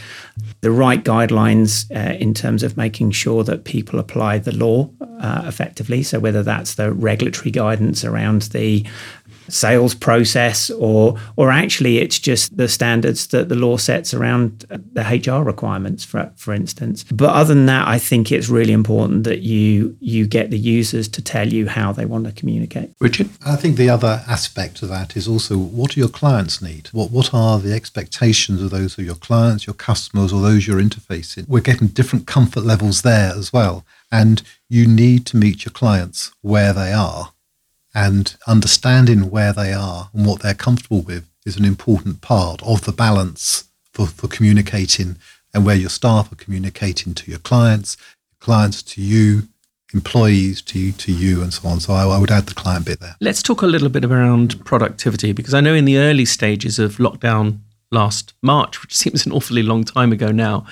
the 0.61 0.71
right 0.71 1.03
guidelines 1.03 1.85
uh, 1.95 2.15
in 2.15 2.33
terms 2.33 2.63
of 2.63 2.75
making 2.75 3.11
sure 3.11 3.43
that 3.43 3.65
people 3.65 3.99
apply 3.99 4.39
the 4.39 4.55
law 4.55 4.89
uh, 5.19 5.43
effectively. 5.45 6.01
So, 6.01 6.19
whether 6.19 6.41
that's 6.41 6.75
the 6.75 6.91
regulatory 6.91 7.51
guidance 7.51 8.03
around 8.03 8.43
the 8.43 8.85
sales 9.49 9.93
process 9.93 10.69
or 10.69 11.17
or 11.35 11.51
actually 11.51 11.99
it's 11.99 12.19
just 12.19 12.55
the 12.57 12.67
standards 12.67 13.27
that 13.27 13.49
the 13.49 13.55
law 13.55 13.77
sets 13.77 14.13
around 14.13 14.65
the 14.69 15.01
HR 15.01 15.43
requirements 15.43 16.03
for 16.03 16.31
for 16.35 16.53
instance. 16.53 17.03
But 17.11 17.29
other 17.29 17.53
than 17.53 17.65
that 17.67 17.87
I 17.87 17.99
think 17.99 18.31
it's 18.31 18.49
really 18.49 18.73
important 18.73 19.23
that 19.23 19.39
you 19.39 19.95
you 19.99 20.27
get 20.27 20.49
the 20.49 20.59
users 20.59 21.07
to 21.09 21.21
tell 21.21 21.47
you 21.47 21.67
how 21.67 21.91
they 21.91 22.05
want 22.05 22.25
to 22.25 22.31
communicate. 22.31 22.91
Richard? 22.99 23.29
I 23.45 23.55
think 23.55 23.77
the 23.77 23.89
other 23.89 24.23
aspect 24.27 24.81
of 24.81 24.89
that 24.89 25.15
is 25.15 25.27
also 25.27 25.57
what 25.57 25.91
do 25.91 25.99
your 25.99 26.09
clients 26.09 26.61
need? 26.61 26.87
What 26.91 27.11
what 27.11 27.33
are 27.33 27.59
the 27.59 27.73
expectations 27.73 28.61
of 28.61 28.71
those 28.71 28.97
of 28.97 29.05
your 29.05 29.15
clients 29.15 29.67
your 29.67 29.73
customers 29.73 30.33
or 30.33 30.41
those 30.41 30.67
you're 30.67 30.81
interfacing? 30.81 31.47
We're 31.47 31.61
getting 31.61 31.87
different 31.87 32.27
comfort 32.27 32.61
levels 32.61 33.01
there 33.01 33.33
as 33.35 33.51
well. 33.53 33.85
And 34.11 34.41
you 34.69 34.87
need 34.87 35.25
to 35.27 35.37
meet 35.37 35.65
your 35.65 35.73
clients 35.73 36.31
where 36.41 36.73
they 36.73 36.93
are 36.93 37.33
and 37.97 38.35
understanding 38.45 39.31
where 39.31 39.51
they 39.51 39.73
are 39.73 40.11
and 40.13 40.23
what 40.23 40.41
they're 40.41 40.53
comfortable 40.53 41.01
with 41.01 41.27
is 41.47 41.57
an 41.57 41.65
important 41.65 42.21
part 42.21 42.61
of 42.61 42.85
the 42.85 42.91
balance 42.91 43.69
for, 43.91 44.05
for 44.05 44.27
communicating 44.27 45.15
and 45.51 45.65
where 45.65 45.75
your 45.75 45.89
staff 45.89 46.31
are 46.31 46.35
communicating 46.35 47.15
to 47.15 47.31
your 47.31 47.39
clients, 47.39 47.97
clients 48.39 48.83
to 48.83 49.01
you, 49.01 49.47
employees 49.95 50.61
to 50.61 50.91
to 50.91 51.11
you 51.11 51.41
and 51.41 51.51
so 51.51 51.67
on. 51.67 51.79
So 51.79 51.93
I, 51.93 52.03
I, 52.03 52.19
would 52.19 52.29
add 52.29 52.45
the 52.45 52.53
client 52.53 52.85
bit 52.85 52.99
there. 52.99 53.15
Let's 53.19 53.41
talk 53.41 53.63
a 53.63 53.65
little 53.65 53.89
bit 53.89 54.05
around 54.05 54.63
productivity 54.63 55.31
because 55.31 55.55
I 55.55 55.61
know 55.61 55.73
in 55.73 55.85
the 55.85 55.97
early 55.97 56.25
stages 56.25 56.77
of 56.77 56.97
lockdown 56.97 57.61
last 57.89 58.33
March, 58.43 58.83
which 58.83 58.95
seems 59.01 59.25
an 59.25 59.31
awfully 59.31 59.63
long 59.63 59.83
time 59.83 60.11
ago 60.11 60.31
now, 60.31 60.67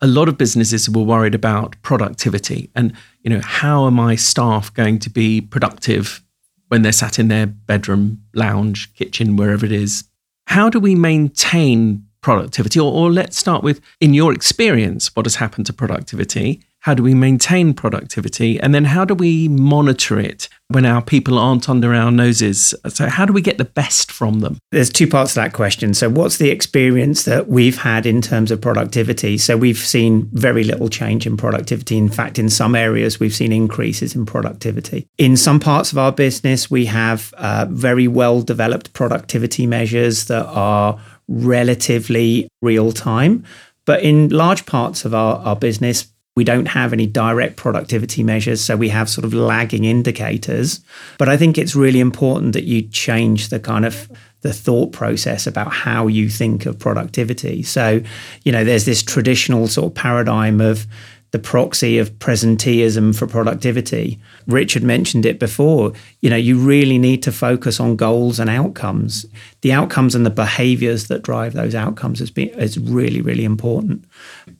a 0.00 0.06
lot 0.06 0.28
of 0.28 0.38
businesses 0.38 0.88
were 0.88 1.02
worried 1.02 1.34
about 1.34 1.76
productivity 1.82 2.70
and 2.74 2.94
you 3.22 3.28
know 3.28 3.40
how 3.44 3.84
are 3.84 3.90
my 3.90 4.16
staff 4.16 4.72
going 4.72 4.98
to 5.00 5.10
be 5.10 5.42
productive 5.42 6.22
when 6.70 6.82
they're 6.82 6.92
sat 6.92 7.18
in 7.18 7.28
their 7.28 7.46
bedroom, 7.46 8.22
lounge, 8.32 8.94
kitchen, 8.94 9.36
wherever 9.36 9.66
it 9.66 9.72
is. 9.72 10.04
How 10.46 10.70
do 10.70 10.78
we 10.78 10.94
maintain 10.94 12.06
productivity? 12.20 12.78
Or, 12.78 12.92
or 12.92 13.10
let's 13.10 13.36
start 13.36 13.64
with, 13.64 13.80
in 14.00 14.14
your 14.14 14.32
experience, 14.32 15.14
what 15.14 15.26
has 15.26 15.34
happened 15.34 15.66
to 15.66 15.72
productivity? 15.72 16.62
How 16.80 16.94
do 16.94 17.02
we 17.02 17.14
maintain 17.14 17.74
productivity? 17.74 18.58
And 18.58 18.74
then 18.74 18.86
how 18.86 19.04
do 19.04 19.14
we 19.14 19.48
monitor 19.48 20.18
it 20.18 20.48
when 20.68 20.86
our 20.86 21.02
people 21.02 21.38
aren't 21.38 21.68
under 21.68 21.94
our 21.94 22.10
noses? 22.10 22.74
So, 22.88 23.08
how 23.08 23.26
do 23.26 23.34
we 23.34 23.42
get 23.42 23.58
the 23.58 23.66
best 23.66 24.10
from 24.10 24.40
them? 24.40 24.58
There's 24.72 24.88
two 24.88 25.06
parts 25.06 25.34
to 25.34 25.40
that 25.40 25.52
question. 25.52 25.92
So, 25.92 26.08
what's 26.08 26.38
the 26.38 26.48
experience 26.48 27.24
that 27.24 27.48
we've 27.48 27.76
had 27.76 28.06
in 28.06 28.22
terms 28.22 28.50
of 28.50 28.62
productivity? 28.62 29.36
So, 29.36 29.58
we've 29.58 29.76
seen 29.78 30.30
very 30.32 30.64
little 30.64 30.88
change 30.88 31.26
in 31.26 31.36
productivity. 31.36 31.98
In 31.98 32.08
fact, 32.08 32.38
in 32.38 32.48
some 32.48 32.74
areas, 32.74 33.20
we've 33.20 33.34
seen 33.34 33.52
increases 33.52 34.14
in 34.14 34.24
productivity. 34.24 35.06
In 35.18 35.36
some 35.36 35.60
parts 35.60 35.92
of 35.92 35.98
our 35.98 36.12
business, 36.12 36.70
we 36.70 36.86
have 36.86 37.34
uh, 37.36 37.66
very 37.68 38.08
well 38.08 38.40
developed 38.40 38.94
productivity 38.94 39.66
measures 39.66 40.24
that 40.26 40.46
are 40.46 40.98
relatively 41.28 42.48
real 42.62 42.90
time. 42.90 43.44
But 43.84 44.02
in 44.02 44.28
large 44.28 44.66
parts 44.66 45.04
of 45.04 45.14
our, 45.14 45.36
our 45.38 45.56
business, 45.56 46.09
we 46.36 46.44
don't 46.44 46.66
have 46.66 46.92
any 46.92 47.06
direct 47.06 47.56
productivity 47.56 48.22
measures, 48.22 48.60
so 48.60 48.76
we 48.76 48.88
have 48.88 49.10
sort 49.10 49.24
of 49.24 49.34
lagging 49.34 49.84
indicators. 49.84 50.80
But 51.18 51.28
I 51.28 51.36
think 51.36 51.58
it's 51.58 51.74
really 51.74 52.00
important 52.00 52.52
that 52.52 52.64
you 52.64 52.82
change 52.82 53.48
the 53.48 53.60
kind 53.60 53.84
of 53.84 54.10
the 54.42 54.52
thought 54.52 54.92
process 54.92 55.46
about 55.46 55.72
how 55.72 56.06
you 56.06 56.28
think 56.28 56.66
of 56.66 56.78
productivity. 56.78 57.62
So, 57.62 58.00
you 58.44 58.52
know, 58.52 58.64
there's 58.64 58.84
this 58.86 59.02
traditional 59.02 59.68
sort 59.68 59.88
of 59.88 59.94
paradigm 59.94 60.60
of 60.60 60.86
the 61.32 61.38
proxy 61.38 61.98
of 61.98 62.10
presenteeism 62.18 63.16
for 63.16 63.26
productivity. 63.26 64.18
Richard 64.46 64.82
mentioned 64.82 65.24
it 65.24 65.38
before. 65.38 65.92
You 66.20 66.30
know, 66.30 66.36
you 66.36 66.58
really 66.58 66.98
need 66.98 67.22
to 67.22 67.32
focus 67.32 67.78
on 67.78 67.96
goals 67.96 68.40
and 68.40 68.50
outcomes. 68.50 69.26
The 69.60 69.72
outcomes 69.72 70.14
and 70.14 70.26
the 70.26 70.30
behaviors 70.30 71.06
that 71.06 71.22
drive 71.22 71.52
those 71.52 71.74
outcomes 71.74 72.20
is, 72.20 72.30
be, 72.30 72.50
is 72.50 72.78
really, 72.78 73.20
really 73.20 73.44
important. 73.44 74.04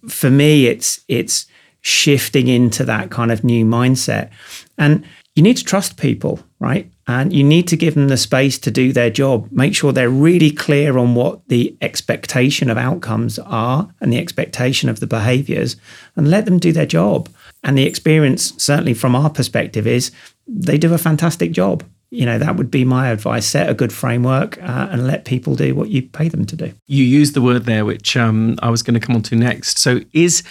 For 0.08 0.30
me, 0.30 0.66
it's 0.66 1.00
it's 1.08 1.46
shifting 1.82 2.48
into 2.48 2.84
that 2.84 3.10
kind 3.10 3.32
of 3.32 3.44
new 3.44 3.64
mindset. 3.64 4.30
And 4.78 5.04
you 5.34 5.42
need 5.42 5.56
to 5.56 5.64
trust 5.64 5.96
people, 5.96 6.40
right? 6.58 6.90
And 7.06 7.32
you 7.32 7.44
need 7.44 7.66
to 7.68 7.76
give 7.76 7.94
them 7.94 8.08
the 8.08 8.16
space 8.16 8.58
to 8.58 8.70
do 8.70 8.92
their 8.92 9.10
job. 9.10 9.48
Make 9.50 9.74
sure 9.74 9.92
they're 9.92 10.10
really 10.10 10.50
clear 10.50 10.98
on 10.98 11.14
what 11.14 11.46
the 11.48 11.76
expectation 11.80 12.68
of 12.68 12.76
outcomes 12.76 13.38
are 13.38 13.88
and 14.00 14.12
the 14.12 14.18
expectation 14.18 14.88
of 14.88 15.00
the 15.00 15.06
behaviors, 15.06 15.76
and 16.16 16.30
let 16.30 16.44
them 16.44 16.58
do 16.58 16.72
their 16.72 16.86
job. 16.86 17.28
And 17.62 17.78
the 17.78 17.86
experience, 17.86 18.52
certainly 18.62 18.94
from 18.94 19.14
our 19.14 19.30
perspective, 19.30 19.86
is 19.86 20.10
they 20.46 20.78
do 20.78 20.92
a 20.94 20.98
fantastic 20.98 21.52
job. 21.52 21.84
You 22.10 22.26
know, 22.26 22.38
that 22.38 22.56
would 22.56 22.70
be 22.70 22.84
my 22.84 23.08
advice. 23.08 23.46
Set 23.46 23.68
a 23.68 23.74
good 23.74 23.92
framework 23.92 24.60
uh, 24.62 24.88
and 24.90 25.06
let 25.06 25.24
people 25.24 25.54
do 25.54 25.76
what 25.76 25.90
you 25.90 26.02
pay 26.02 26.28
them 26.28 26.44
to 26.46 26.56
do. 26.56 26.72
You 26.88 27.04
used 27.04 27.34
the 27.34 27.42
word 27.42 27.66
there, 27.66 27.84
which 27.84 28.16
um, 28.16 28.58
I 28.62 28.70
was 28.70 28.82
going 28.82 28.98
to 28.98 29.06
come 29.06 29.14
on 29.14 29.22
to 29.22 29.36
next. 29.36 29.78
So, 29.78 30.00
is 30.12 30.42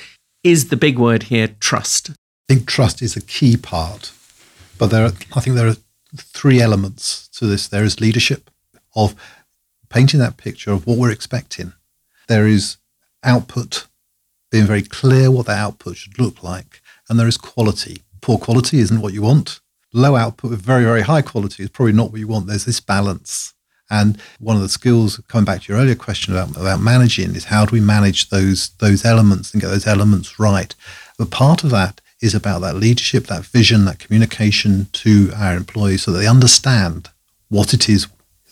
is 0.44 0.70
the 0.70 0.78
big 0.78 0.98
word 0.98 1.24
here 1.24 1.50
trust? 1.60 2.12
I 2.12 2.54
think 2.54 2.68
trust 2.68 3.02
is 3.02 3.16
a 3.16 3.22
key 3.22 3.58
part, 3.58 4.12
but 4.78 4.88
there 4.88 5.06
are, 5.06 5.12
I 5.36 5.40
think 5.40 5.56
there 5.56 5.68
are 5.68 5.78
three 6.16 6.62
elements 6.62 7.28
to 7.30 7.46
this. 7.46 7.68
There 7.68 7.84
is 7.84 8.02
leadership 8.02 8.50
of 8.96 9.16
painting 9.90 10.20
that 10.20 10.38
picture 10.38 10.72
of 10.72 10.88
what 10.88 10.98
we're 10.98 11.12
expecting. 11.12 11.74
There 12.28 12.48
is 12.48 12.78
output, 13.24 13.88
being 14.52 14.66
very 14.66 14.82
clear 14.82 15.30
what 15.30 15.46
that 15.48 15.60
output 15.60 15.98
should 15.98 16.20
look 16.20 16.42
like, 16.44 16.82
and 17.08 17.20
there 17.20 17.28
is 17.28 17.38
quality. 17.38 18.04
Poor 18.22 18.38
quality 18.38 18.80
isn't 18.80 19.02
what 19.02 19.14
you 19.14 19.22
want. 19.22 19.60
Low 19.94 20.16
output 20.16 20.52
with 20.52 20.62
very, 20.62 20.84
very 20.84 21.02
high 21.02 21.22
quality 21.22 21.64
is 21.64 21.70
probably 21.70 21.94
not 21.94 22.12
what 22.12 22.20
you 22.20 22.28
want. 22.28 22.48
There's 22.48 22.66
this 22.66 22.80
balance. 22.80 23.54
And 23.90 24.22
one 24.40 24.56
of 24.56 24.62
the 24.62 24.70
skills, 24.70 25.20
coming 25.28 25.46
back 25.46 25.64
to 25.64 25.74
your 25.74 25.82
earlier 25.82 25.96
question 25.96 26.34
about, 26.34 26.56
about 26.56 26.80
managing, 26.80 27.36
is 27.36 27.46
how 27.46 27.66
do 27.66 27.74
we 27.74 27.82
manage 27.82 28.30
those 28.30 28.70
those 28.80 29.04
elements 29.04 29.52
and 29.52 29.62
get 29.62 29.70
those 29.70 29.88
elements 29.88 30.40
right? 30.40 30.76
But 31.18 31.32
part 31.32 31.64
of 31.64 31.70
that 31.72 32.02
is 32.22 32.36
about 32.36 32.60
that 32.60 32.76
leadership, 32.76 33.28
that 33.28 33.46
vision, 33.46 33.86
that 33.86 34.00
communication 34.00 34.88
to 34.92 35.32
our 35.36 35.56
employees 35.56 36.04
so 36.04 36.12
that 36.12 36.20
they 36.20 36.28
understand 36.28 37.10
what 37.50 37.74
it 37.74 37.90
is 37.90 38.08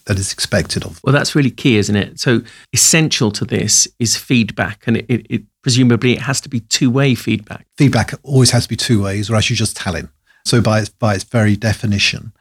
that 0.06 0.18
is 0.18 0.32
expected 0.32 0.84
of 0.84 0.94
them. 0.94 1.02
Well, 1.04 1.14
that's 1.14 1.36
really 1.36 1.52
key, 1.52 1.78
isn't 1.78 1.96
it? 1.96 2.20
So 2.20 2.42
essential 2.74 3.30
to 3.32 3.46
this 3.46 3.88
is 4.00 4.16
feedback, 4.16 4.88
and 4.88 4.98
it, 4.98 5.06
it, 5.10 5.28
it 5.30 5.44
presumably 5.62 6.14
it 6.14 6.22
has 6.22 6.42
to 6.42 6.50
be 6.50 6.62
two 6.62 6.90
way 6.90 7.14
feedback. 7.14 7.68
Feedback 7.78 8.14
always 8.24 8.52
has 8.52 8.64
to 8.64 8.70
be 8.70 8.78
two 8.78 9.04
ways, 9.04 9.30
or 9.30 9.36
else 9.36 9.50
you're 9.50 9.58
just 9.58 9.78
telling. 9.78 10.10
So 10.46 10.62
by 10.62 10.80
its, 10.80 10.90
by 10.90 11.16
its 11.16 11.26
very 11.26 11.58
definition, 11.58 12.32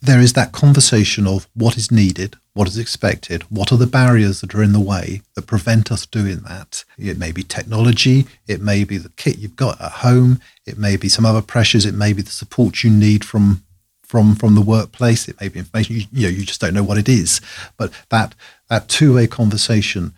there 0.00 0.20
is 0.20 0.34
that 0.34 0.52
conversation 0.52 1.26
of 1.26 1.48
what 1.54 1.76
is 1.76 1.90
needed, 1.90 2.36
what 2.54 2.68
is 2.68 2.78
expected, 2.78 3.42
what 3.50 3.72
are 3.72 3.76
the 3.76 3.86
barriers 3.86 4.40
that 4.40 4.54
are 4.54 4.62
in 4.62 4.72
the 4.72 4.80
way 4.80 5.22
that 5.34 5.46
prevent 5.46 5.90
us 5.90 6.06
doing 6.06 6.40
that. 6.40 6.84
It 6.96 7.18
may 7.18 7.32
be 7.32 7.42
technology, 7.42 8.26
it 8.46 8.60
may 8.60 8.84
be 8.84 8.96
the 8.98 9.10
kit 9.10 9.38
you've 9.38 9.56
got 9.56 9.80
at 9.80 9.92
home, 9.92 10.40
it 10.66 10.78
may 10.78 10.96
be 10.96 11.08
some 11.08 11.26
other 11.26 11.42
pressures, 11.42 11.84
it 11.84 11.94
may 11.94 12.12
be 12.12 12.22
the 12.22 12.30
support 12.30 12.82
you 12.84 12.90
need 12.90 13.24
from 13.24 13.64
from 14.02 14.34
from 14.34 14.54
the 14.54 14.62
workplace, 14.62 15.28
it 15.28 15.38
may 15.40 15.48
be 15.48 15.58
information 15.58 15.96
you, 15.96 16.02
you 16.12 16.22
know 16.22 16.30
you 16.30 16.44
just 16.44 16.60
don't 16.60 16.74
know 16.74 16.84
what 16.84 16.98
it 16.98 17.08
is. 17.08 17.40
But 17.76 17.92
that 18.08 18.34
that 18.68 18.88
two-way 18.88 19.26
conversation. 19.26 20.14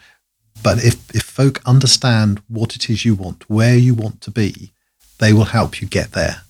But 0.63 0.85
if 0.85 1.15
if 1.15 1.23
folk 1.23 1.61
understand 1.67 2.43
what 2.49 2.77
it 2.77 2.91
is 2.91 3.05
you 3.05 3.15
want, 3.15 3.49
where 3.49 3.77
you 3.77 3.95
want 3.95 4.21
to 4.23 4.31
be, 4.31 4.73
they 5.19 5.33
will 5.33 5.47
help 5.47 5.81
you 5.81 5.89
get 5.89 6.13
there 6.13 6.43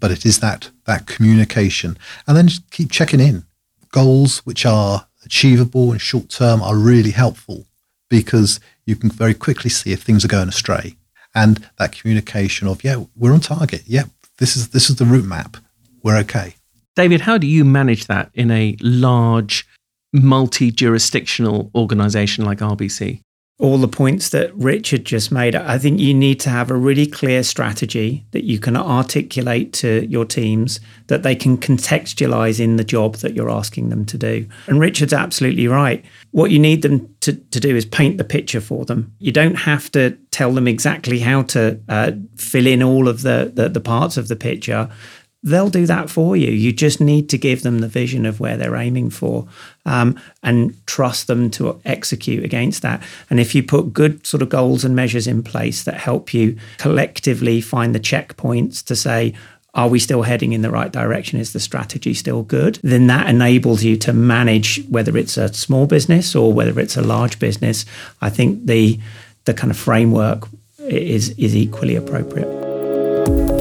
but 0.00 0.10
it 0.10 0.24
is 0.24 0.40
that 0.40 0.70
that 0.84 1.06
communication, 1.06 1.96
and 2.26 2.36
then 2.36 2.48
just 2.48 2.70
keep 2.70 2.90
checking 2.90 3.20
in. 3.20 3.44
Goals 3.90 4.38
which 4.38 4.66
are 4.66 5.06
achievable 5.24 5.92
and 5.92 6.00
short 6.00 6.28
term 6.28 6.62
are 6.62 6.76
really 6.76 7.10
helpful 7.10 7.66
because 8.08 8.60
you 8.86 8.96
can 8.96 9.10
very 9.10 9.34
quickly 9.34 9.70
see 9.70 9.92
if 9.92 10.02
things 10.02 10.24
are 10.24 10.28
going 10.28 10.48
astray, 10.48 10.96
and 11.34 11.68
that 11.78 11.92
communication 11.92 12.68
of 12.68 12.84
yeah, 12.84 13.04
we're 13.16 13.32
on 13.32 13.40
target. 13.40 13.82
Yeah, 13.86 14.04
this 14.38 14.56
is 14.56 14.70
this 14.70 14.90
is 14.90 14.96
the 14.96 15.04
route 15.04 15.24
map. 15.24 15.56
We're 16.02 16.18
okay. 16.18 16.54
David, 16.96 17.20
how 17.20 17.38
do 17.38 17.46
you 17.46 17.64
manage 17.64 18.06
that 18.06 18.30
in 18.34 18.50
a 18.50 18.76
large, 18.80 19.68
multi 20.12 20.72
jurisdictional 20.72 21.70
organization 21.74 22.44
like 22.44 22.58
RBC? 22.58 23.20
All 23.60 23.76
the 23.78 23.88
points 23.88 24.28
that 24.30 24.54
Richard 24.54 25.04
just 25.04 25.32
made. 25.32 25.56
I 25.56 25.78
think 25.78 25.98
you 25.98 26.14
need 26.14 26.38
to 26.40 26.50
have 26.50 26.70
a 26.70 26.76
really 26.76 27.06
clear 27.08 27.42
strategy 27.42 28.24
that 28.30 28.44
you 28.44 28.60
can 28.60 28.76
articulate 28.76 29.72
to 29.74 30.06
your 30.06 30.24
teams 30.24 30.78
that 31.08 31.24
they 31.24 31.34
can 31.34 31.58
contextualize 31.58 32.60
in 32.60 32.76
the 32.76 32.84
job 32.84 33.16
that 33.16 33.34
you're 33.34 33.50
asking 33.50 33.88
them 33.88 34.04
to 34.06 34.16
do. 34.16 34.48
And 34.68 34.78
Richard's 34.78 35.12
absolutely 35.12 35.66
right. 35.66 36.04
What 36.30 36.52
you 36.52 36.60
need 36.60 36.82
them 36.82 37.12
to, 37.20 37.32
to 37.32 37.58
do 37.58 37.74
is 37.74 37.84
paint 37.84 38.16
the 38.16 38.24
picture 38.24 38.60
for 38.60 38.84
them. 38.84 39.12
You 39.18 39.32
don't 39.32 39.56
have 39.56 39.90
to 39.90 40.16
tell 40.30 40.52
them 40.52 40.68
exactly 40.68 41.18
how 41.18 41.42
to 41.42 41.80
uh, 41.88 42.12
fill 42.36 42.66
in 42.66 42.80
all 42.80 43.08
of 43.08 43.22
the, 43.22 43.50
the, 43.52 43.68
the 43.68 43.80
parts 43.80 44.16
of 44.16 44.28
the 44.28 44.36
picture 44.36 44.88
they'll 45.48 45.70
do 45.70 45.86
that 45.86 46.10
for 46.10 46.36
you. 46.36 46.50
You 46.50 46.72
just 46.72 47.00
need 47.00 47.28
to 47.30 47.38
give 47.38 47.62
them 47.62 47.80
the 47.80 47.88
vision 47.88 48.26
of 48.26 48.40
where 48.40 48.56
they're 48.56 48.76
aiming 48.76 49.10
for 49.10 49.46
um, 49.84 50.18
and 50.42 50.74
trust 50.86 51.26
them 51.26 51.50
to 51.52 51.80
execute 51.84 52.44
against 52.44 52.82
that. 52.82 53.02
And 53.30 53.40
if 53.40 53.54
you 53.54 53.62
put 53.62 53.92
good 53.92 54.26
sort 54.26 54.42
of 54.42 54.48
goals 54.48 54.84
and 54.84 54.94
measures 54.94 55.26
in 55.26 55.42
place 55.42 55.84
that 55.84 55.94
help 55.94 56.34
you 56.34 56.58
collectively 56.78 57.60
find 57.60 57.94
the 57.94 58.00
checkpoints 58.00 58.84
to 58.84 58.96
say, 58.96 59.34
are 59.74 59.88
we 59.88 59.98
still 59.98 60.22
heading 60.22 60.52
in 60.52 60.62
the 60.62 60.70
right 60.70 60.90
direction? 60.90 61.38
Is 61.38 61.52
the 61.52 61.60
strategy 61.60 62.14
still 62.14 62.42
good? 62.42 62.80
Then 62.82 63.06
that 63.08 63.28
enables 63.28 63.84
you 63.84 63.96
to 63.98 64.12
manage 64.12 64.84
whether 64.88 65.16
it's 65.16 65.36
a 65.36 65.52
small 65.52 65.86
business 65.86 66.34
or 66.34 66.52
whether 66.52 66.80
it's 66.80 66.96
a 66.96 67.02
large 67.02 67.38
business. 67.38 67.84
I 68.20 68.30
think 68.30 68.66
the 68.66 68.98
the 69.44 69.54
kind 69.54 69.70
of 69.70 69.76
framework 69.76 70.48
is 70.80 71.30
is 71.30 71.54
equally 71.54 71.94
appropriate 71.94 72.67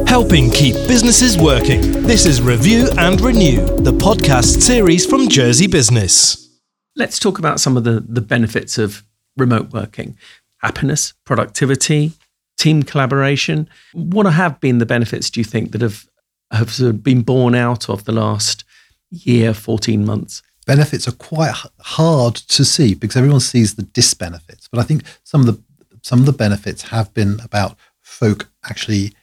helping 0.08 0.50
keep 0.50 0.74
businesses 0.88 1.38
working. 1.38 1.82
This 2.04 2.26
is 2.26 2.42
Review 2.42 2.88
and 2.98 3.20
Renew, 3.20 3.58
the 3.76 3.92
podcast 3.92 4.62
series 4.62 5.06
from 5.06 5.28
Jersey 5.28 5.68
Business. 5.68 6.58
Let's 6.96 7.20
talk 7.20 7.40
about 7.40 7.60
some 7.60 7.76
of 7.76 7.84
the, 7.84 8.00
the 8.00 8.22
benefits 8.22 8.78
of 8.78 9.04
remote 9.36 9.74
working 9.74 10.18
happiness, 10.60 11.14
productivity, 11.26 12.14
team 12.58 12.84
collaboration. 12.84 13.70
What 13.92 14.26
have 14.26 14.62
been 14.62 14.78
the 14.78 14.86
benefits, 14.86 15.30
do 15.30 15.42
you 15.42 15.44
think, 15.44 15.74
that 15.74 15.82
have, 15.82 16.08
have 16.52 17.04
been 17.04 17.22
born 17.22 17.54
out 17.54 17.90
of 17.90 18.06
the 18.06 18.14
last 18.14 18.64
year, 19.12 19.54
14 19.54 20.06
months? 20.06 20.42
Benefits 20.66 21.06
are 21.10 21.12
quite 21.12 21.54
hard 21.82 22.36
to 22.36 22.64
see 22.64 22.94
because 22.96 23.18
everyone 23.18 23.42
sees 23.42 23.76
the 23.76 23.84
disbenefits. 23.84 24.70
But 24.72 24.80
I 24.80 24.84
think 24.84 25.04
some 25.26 25.42
of 25.42 25.48
the 25.48 25.62
some 26.02 26.20
of 26.22 26.26
the 26.26 26.32
benefits 26.32 26.84
have 26.84 27.14
been 27.14 27.42
about 27.44 27.76
folk 28.02 28.48
actually 28.64 29.14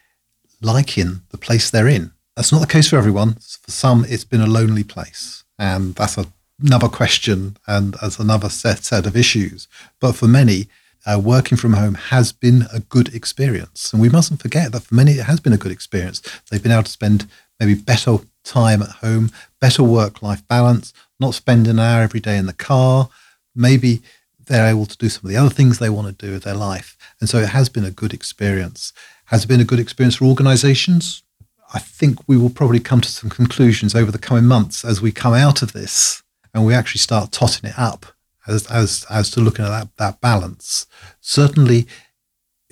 liking 0.64 1.22
the 1.30 1.38
place 1.38 1.70
they're 1.70 1.88
in. 1.88 2.12
That's 2.36 2.52
not 2.52 2.60
the 2.60 2.66
case 2.66 2.88
for 2.88 2.96
everyone. 2.96 3.34
For 3.34 3.70
some, 3.70 4.04
it's 4.08 4.24
been 4.24 4.40
a 4.40 4.46
lonely 4.46 4.82
place. 4.82 5.44
And 5.58 5.94
that's 5.94 6.18
a, 6.18 6.26
another 6.60 6.88
question 6.88 7.56
and 7.66 7.96
as 8.02 8.18
another 8.18 8.48
set, 8.48 8.78
set 8.78 9.06
of 9.06 9.16
issues. 9.16 9.68
But 10.00 10.16
for 10.16 10.26
many, 10.26 10.66
uh, 11.06 11.20
working 11.22 11.58
from 11.58 11.74
home 11.74 11.94
has 11.94 12.32
been 12.32 12.64
a 12.72 12.80
good 12.80 13.14
experience. 13.14 13.92
And 13.92 14.00
we 14.00 14.08
mustn't 14.08 14.40
forget 14.40 14.72
that 14.72 14.84
for 14.84 14.94
many, 14.94 15.12
it 15.12 15.26
has 15.26 15.38
been 15.38 15.52
a 15.52 15.58
good 15.58 15.72
experience. 15.72 16.22
They've 16.50 16.62
been 16.62 16.72
able 16.72 16.84
to 16.84 16.90
spend 16.90 17.28
maybe 17.60 17.74
better 17.74 18.18
time 18.42 18.82
at 18.82 18.90
home, 18.90 19.30
better 19.60 19.82
work 19.82 20.22
life 20.22 20.46
balance, 20.48 20.92
not 21.20 21.34
spend 21.34 21.66
an 21.66 21.78
hour 21.78 22.02
every 22.02 22.20
day 22.20 22.36
in 22.36 22.46
the 22.46 22.52
car. 22.52 23.08
Maybe 23.54 24.02
they're 24.46 24.68
able 24.68 24.86
to 24.86 24.96
do 24.96 25.08
some 25.08 25.24
of 25.24 25.30
the 25.30 25.36
other 25.36 25.54
things 25.54 25.78
they 25.78 25.90
want 25.90 26.06
to 26.18 26.26
do 26.26 26.32
with 26.32 26.44
their 26.44 26.54
life. 26.54 26.96
And 27.20 27.28
so 27.28 27.38
it 27.38 27.50
has 27.50 27.68
been 27.68 27.84
a 27.84 27.90
good 27.90 28.12
experience. 28.12 28.92
Has 29.26 29.44
it 29.44 29.48
been 29.48 29.60
a 29.60 29.64
good 29.64 29.80
experience 29.80 30.16
for 30.16 30.26
organizations? 30.26 31.22
I 31.72 31.78
think 31.78 32.18
we 32.28 32.36
will 32.36 32.50
probably 32.50 32.80
come 32.80 33.00
to 33.00 33.08
some 33.08 33.30
conclusions 33.30 33.94
over 33.94 34.12
the 34.12 34.18
coming 34.18 34.44
months 34.44 34.84
as 34.84 35.00
we 35.00 35.12
come 35.12 35.34
out 35.34 35.62
of 35.62 35.72
this 35.72 36.22
and 36.52 36.64
we 36.64 36.74
actually 36.74 37.00
start 37.00 37.32
totting 37.32 37.70
it 37.70 37.78
up 37.78 38.06
as, 38.46 38.66
as, 38.70 39.06
as 39.10 39.30
to 39.30 39.40
looking 39.40 39.64
at 39.64 39.70
that, 39.70 39.88
that 39.96 40.20
balance. 40.20 40.86
Certainly, 41.20 41.86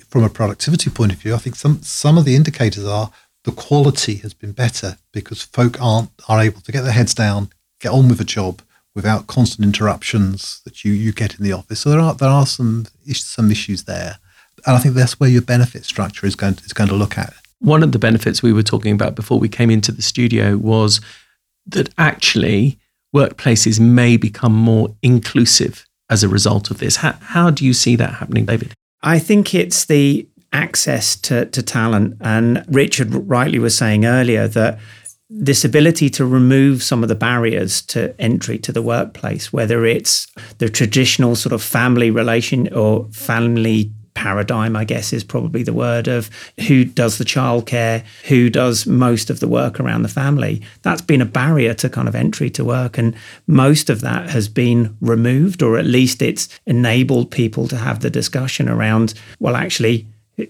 from 0.07 0.23
a 0.23 0.29
productivity 0.29 0.89
point 0.89 1.11
of 1.11 1.17
view, 1.17 1.33
I 1.33 1.39
think 1.39 1.55
some, 1.55 1.81
some 1.81 2.17
of 2.17 2.25
the 2.25 2.35
indicators 2.35 2.85
are 2.85 3.11
the 3.43 3.51
quality 3.51 4.15
has 4.17 4.33
been 4.33 4.51
better 4.51 4.97
because 5.11 5.41
folk 5.41 5.81
aren't 5.81 6.11
are 6.29 6.41
able 6.41 6.61
to 6.61 6.71
get 6.71 6.83
their 6.83 6.93
heads 6.93 7.13
down, 7.13 7.49
get 7.79 7.91
on 7.91 8.07
with 8.07 8.21
a 8.21 8.25
job 8.25 8.61
without 8.95 9.27
constant 9.27 9.65
interruptions 9.65 10.61
that 10.65 10.85
you, 10.85 10.93
you 10.93 11.11
get 11.11 11.35
in 11.37 11.43
the 11.43 11.51
office. 11.51 11.81
So 11.81 11.89
there 11.89 11.99
are 11.99 12.13
there 12.13 12.29
are 12.29 12.45
some 12.45 12.85
some 13.11 13.51
issues 13.51 13.83
there, 13.83 14.17
and 14.65 14.75
I 14.75 14.79
think 14.79 14.95
that's 14.95 15.19
where 15.19 15.29
your 15.29 15.41
benefit 15.41 15.85
structure 15.85 16.25
is 16.25 16.35
going 16.35 16.55
to, 16.55 16.63
is 16.63 16.73
going 16.73 16.89
to 16.89 16.95
look 16.95 17.17
at. 17.17 17.33
One 17.59 17.83
of 17.83 17.91
the 17.91 17.99
benefits 17.99 18.43
we 18.43 18.53
were 18.53 18.63
talking 18.63 18.93
about 18.93 19.15
before 19.15 19.39
we 19.39 19.49
came 19.49 19.69
into 19.69 19.91
the 19.91 20.01
studio 20.01 20.57
was 20.57 20.99
that 21.67 21.89
actually 21.97 22.77
workplaces 23.15 23.79
may 23.79 24.17
become 24.17 24.53
more 24.53 24.95
inclusive 25.01 25.85
as 26.09 26.23
a 26.23 26.29
result 26.29 26.71
of 26.71 26.79
this. 26.79 26.97
How, 26.97 27.13
how 27.21 27.49
do 27.49 27.65
you 27.65 27.73
see 27.73 27.95
that 27.95 28.15
happening, 28.15 28.45
David? 28.45 28.73
I 29.01 29.19
think 29.19 29.53
it's 29.53 29.85
the 29.85 30.27
access 30.51 31.15
to, 31.15 31.45
to 31.47 31.63
talent. 31.63 32.17
And 32.21 32.63
Richard 32.67 33.13
rightly 33.13 33.59
was 33.59 33.77
saying 33.77 34.05
earlier 34.05 34.47
that 34.49 34.79
this 35.29 35.65
ability 35.65 36.09
to 36.11 36.25
remove 36.25 36.83
some 36.83 37.01
of 37.01 37.09
the 37.09 37.15
barriers 37.15 37.81
to 37.81 38.13
entry 38.21 38.59
to 38.59 38.71
the 38.71 38.81
workplace, 38.81 39.51
whether 39.51 39.83
it's 39.83 40.27
the 40.59 40.69
traditional 40.69 41.35
sort 41.35 41.53
of 41.53 41.63
family 41.63 42.11
relation 42.11 42.71
or 42.73 43.07
family 43.11 43.91
paradigm, 44.13 44.75
I 44.75 44.85
guess, 44.85 45.13
is 45.13 45.23
probably 45.23 45.63
the 45.63 45.73
word 45.73 46.07
of 46.07 46.29
who 46.67 46.85
does 46.85 47.17
the 47.17 47.25
childcare, 47.25 48.03
who 48.27 48.49
does 48.49 48.85
most 48.85 49.29
of 49.29 49.39
the 49.39 49.47
work 49.47 49.79
around 49.79 50.03
the 50.03 50.09
family. 50.09 50.61
That's 50.81 51.01
been 51.01 51.21
a 51.21 51.25
barrier 51.25 51.73
to 51.75 51.89
kind 51.89 52.07
of 52.07 52.15
entry 52.15 52.49
to 52.51 52.63
work. 52.63 52.97
And 52.97 53.15
most 53.47 53.89
of 53.89 54.01
that 54.01 54.29
has 54.29 54.47
been 54.47 54.95
removed, 55.01 55.63
or 55.63 55.77
at 55.77 55.85
least 55.85 56.21
it's 56.21 56.47
enabled 56.65 57.31
people 57.31 57.67
to 57.67 57.77
have 57.77 57.99
the 57.99 58.09
discussion 58.09 58.69
around, 58.69 59.13
well, 59.39 59.55
actually, 59.55 60.07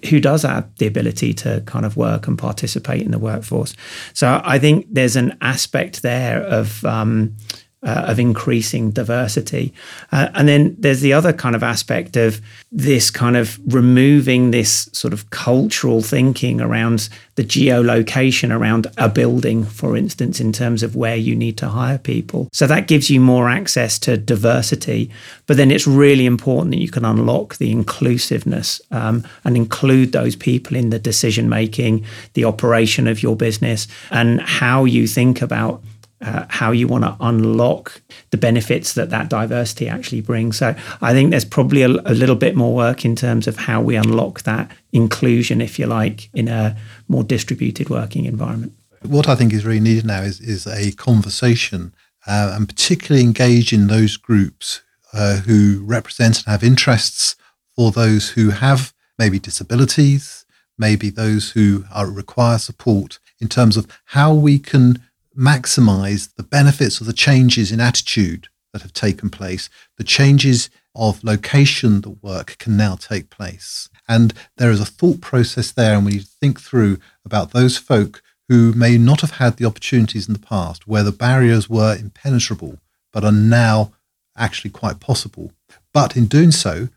who 0.09 0.19
does 0.21 0.43
have 0.43 0.73
the 0.77 0.87
ability 0.87 1.33
to 1.33 1.61
kind 1.65 1.85
of 1.85 1.97
work 1.97 2.27
and 2.27 2.37
participate 2.37 3.01
in 3.01 3.11
the 3.11 3.19
workforce. 3.19 3.75
So 4.13 4.41
I 4.43 4.57
think 4.57 4.87
there's 4.89 5.17
an 5.17 5.37
aspect 5.41 6.01
there 6.01 6.41
of 6.41 6.85
um, 6.85 7.35
uh, 7.83 8.05
of 8.07 8.19
increasing 8.19 8.91
diversity. 8.91 9.73
Uh, 10.11 10.29
and 10.33 10.47
then 10.47 10.75
there's 10.79 11.01
the 11.01 11.13
other 11.13 11.33
kind 11.33 11.55
of 11.55 11.63
aspect 11.63 12.15
of 12.15 12.41
this 12.71 13.11
kind 13.11 13.35
of 13.35 13.59
removing 13.73 14.51
this 14.51 14.89
sort 14.93 15.13
of 15.13 15.29
cultural 15.29 16.01
thinking 16.01 16.61
around 16.61 17.09
the 17.35 17.43
geolocation 17.43 18.55
around 18.55 18.87
a 18.97 19.09
building, 19.09 19.63
for 19.65 19.97
instance, 19.97 20.39
in 20.39 20.53
terms 20.53 20.83
of 20.83 20.95
where 20.95 21.15
you 21.15 21.35
need 21.35 21.57
to 21.57 21.67
hire 21.67 21.97
people. 21.97 22.47
So 22.53 22.67
that 22.67 22.87
gives 22.87 23.09
you 23.09 23.19
more 23.19 23.49
access 23.49 23.97
to 23.99 24.17
diversity. 24.17 25.09
But 25.47 25.57
then 25.57 25.71
it's 25.71 25.87
really 25.87 26.25
important 26.25 26.71
that 26.71 26.81
you 26.81 26.89
can 26.89 27.05
unlock 27.05 27.57
the 27.57 27.71
inclusiveness 27.71 28.81
um, 28.91 29.27
and 29.43 29.57
include 29.57 30.11
those 30.11 30.35
people 30.35 30.77
in 30.77 30.89
the 30.89 30.99
decision 30.99 31.49
making, 31.49 32.05
the 32.33 32.45
operation 32.45 33.07
of 33.07 33.23
your 33.23 33.35
business, 33.35 33.87
and 34.11 34.39
how 34.41 34.85
you 34.85 35.07
think 35.07 35.41
about 35.41 35.81
uh, 36.23 36.45
how 36.49 36.71
you 36.71 36.87
want 36.87 37.03
to 37.03 37.15
unlock 37.19 38.01
the 38.31 38.37
benefits 38.37 38.93
that 38.93 39.09
that 39.09 39.29
diversity 39.29 39.87
actually 39.87 40.21
brings. 40.21 40.57
So 40.57 40.75
I 41.01 41.13
think 41.13 41.31
there's 41.31 41.45
probably 41.45 41.81
a, 41.81 41.89
a, 41.89 42.13
little 42.13 42.35
bit 42.35 42.55
more 42.55 42.73
work 42.73 43.03
in 43.03 43.15
terms 43.15 43.47
of 43.47 43.57
how 43.57 43.81
we 43.81 43.95
unlock 43.95 44.43
that 44.43 44.71
inclusion, 44.91 45.61
if 45.61 45.77
you 45.77 45.85
like, 45.85 46.29
in 46.33 46.47
a 46.47 46.77
more 47.07 47.23
distributed 47.23 47.89
working 47.89 48.25
environment. 48.25 48.73
What 49.01 49.27
I 49.27 49.35
think 49.35 49.53
is 49.53 49.65
really 49.65 49.81
needed 49.81 50.05
now 50.05 50.21
is, 50.21 50.39
is 50.39 50.65
a 50.65 50.93
conversation 50.93 51.93
uh, 52.25 52.53
and 52.55 52.67
particularly 52.67 53.23
engage 53.23 53.73
in 53.73 53.87
those 53.87 54.15
groups 54.15 54.81
uh, 55.11 55.37
who 55.41 55.83
represent 55.83 56.37
and 56.37 56.47
have 56.47 56.63
interests 56.63 57.35
for 57.75 57.91
those 57.91 58.29
who 58.29 58.51
have 58.51 58.93
maybe 59.19 59.39
disabilities, 59.39 60.45
maybe 60.77 61.09
those 61.09 61.51
who 61.51 61.85
are, 61.93 62.09
require 62.09 62.57
support 62.57 63.19
in 63.39 63.47
terms 63.49 63.77
of 63.77 63.87
how 64.05 64.33
we 64.33 64.57
can 64.57 65.03
maximize 65.37 66.33
the 66.35 66.43
benefits 66.43 67.01
of 67.01 67.07
the 67.07 67.13
changes 67.13 67.71
in 67.71 67.79
attitude 67.79 68.47
that 68.71 68.81
have 68.81 68.93
taken 68.93 69.29
place, 69.29 69.69
the 69.97 70.03
changes 70.03 70.69
of 70.95 71.23
location 71.23 72.01
that 72.01 72.23
work 72.23 72.57
can 72.59 72.75
now 72.77 72.95
take 72.95 73.29
place. 73.29 73.89
And 74.07 74.33
there 74.57 74.71
is 74.71 74.81
a 74.81 74.85
thought 74.85 75.21
process 75.21 75.71
there, 75.71 75.95
and 75.95 76.05
we 76.05 76.13
need 76.13 76.21
to 76.21 76.27
think 76.27 76.59
through 76.59 76.99
about 77.25 77.51
those 77.51 77.77
folk 77.77 78.21
who 78.49 78.73
may 78.73 78.97
not 78.97 79.21
have 79.21 79.31
had 79.31 79.57
the 79.57 79.65
opportunities 79.65 80.27
in 80.27 80.33
the 80.33 80.39
past, 80.39 80.87
where 80.87 81.03
the 81.03 81.11
barriers 81.11 81.69
were 81.69 81.95
impenetrable, 81.95 82.79
but 83.11 83.23
are 83.23 83.31
now 83.31 83.93
actually 84.37 84.71
quite 84.71 84.99
possible. 84.99 85.51
But 85.93 86.17
in 86.17 86.25
doing 86.25 86.51
so, 86.51 86.89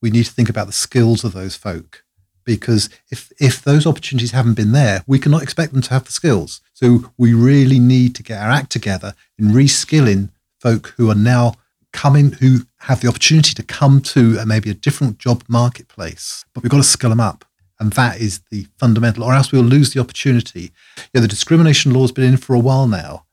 we 0.00 0.10
need 0.10 0.24
to 0.24 0.32
think 0.32 0.48
about 0.48 0.66
the 0.66 0.72
skills 0.72 1.24
of 1.24 1.32
those 1.32 1.56
folk 1.56 2.03
because 2.44 2.90
if 3.10 3.32
if 3.40 3.62
those 3.62 3.86
opportunities 3.86 4.32
haven't 4.32 4.54
been 4.54 4.72
there, 4.72 5.02
we 5.06 5.18
cannot 5.18 5.42
expect 5.42 5.72
them 5.72 5.82
to 5.82 5.90
have 5.90 6.04
the 6.04 6.12
skills. 6.12 6.60
So 6.72 7.12
we 7.16 7.34
really 7.34 7.78
need 7.78 8.14
to 8.16 8.22
get 8.22 8.40
our 8.40 8.50
act 8.50 8.70
together 8.70 9.14
in 9.38 9.46
reskilling 9.46 10.30
folk 10.60 10.94
who 10.96 11.10
are 11.10 11.14
now 11.14 11.54
coming, 11.92 12.32
who 12.32 12.66
have 12.80 13.00
the 13.00 13.08
opportunity 13.08 13.54
to 13.54 13.62
come 13.62 14.00
to 14.00 14.38
a, 14.38 14.46
maybe 14.46 14.70
a 14.70 14.74
different 14.74 15.18
job 15.18 15.44
marketplace, 15.48 16.44
but 16.52 16.62
we've 16.62 16.70
got 16.70 16.78
to 16.78 16.82
skill 16.82 17.10
them 17.10 17.20
up. 17.20 17.44
And 17.80 17.92
that 17.94 18.20
is 18.20 18.40
the 18.50 18.66
fundamental, 18.78 19.24
or 19.24 19.34
else 19.34 19.50
we'll 19.50 19.62
lose 19.62 19.92
the 19.92 20.00
opportunity. 20.00 20.72
Yeah, 21.12 21.20
the 21.20 21.28
discrimination 21.28 21.92
law's 21.92 22.12
been 22.12 22.24
in 22.24 22.36
for 22.36 22.54
a 22.54 22.60
while 22.60 22.86
now. 22.86 23.24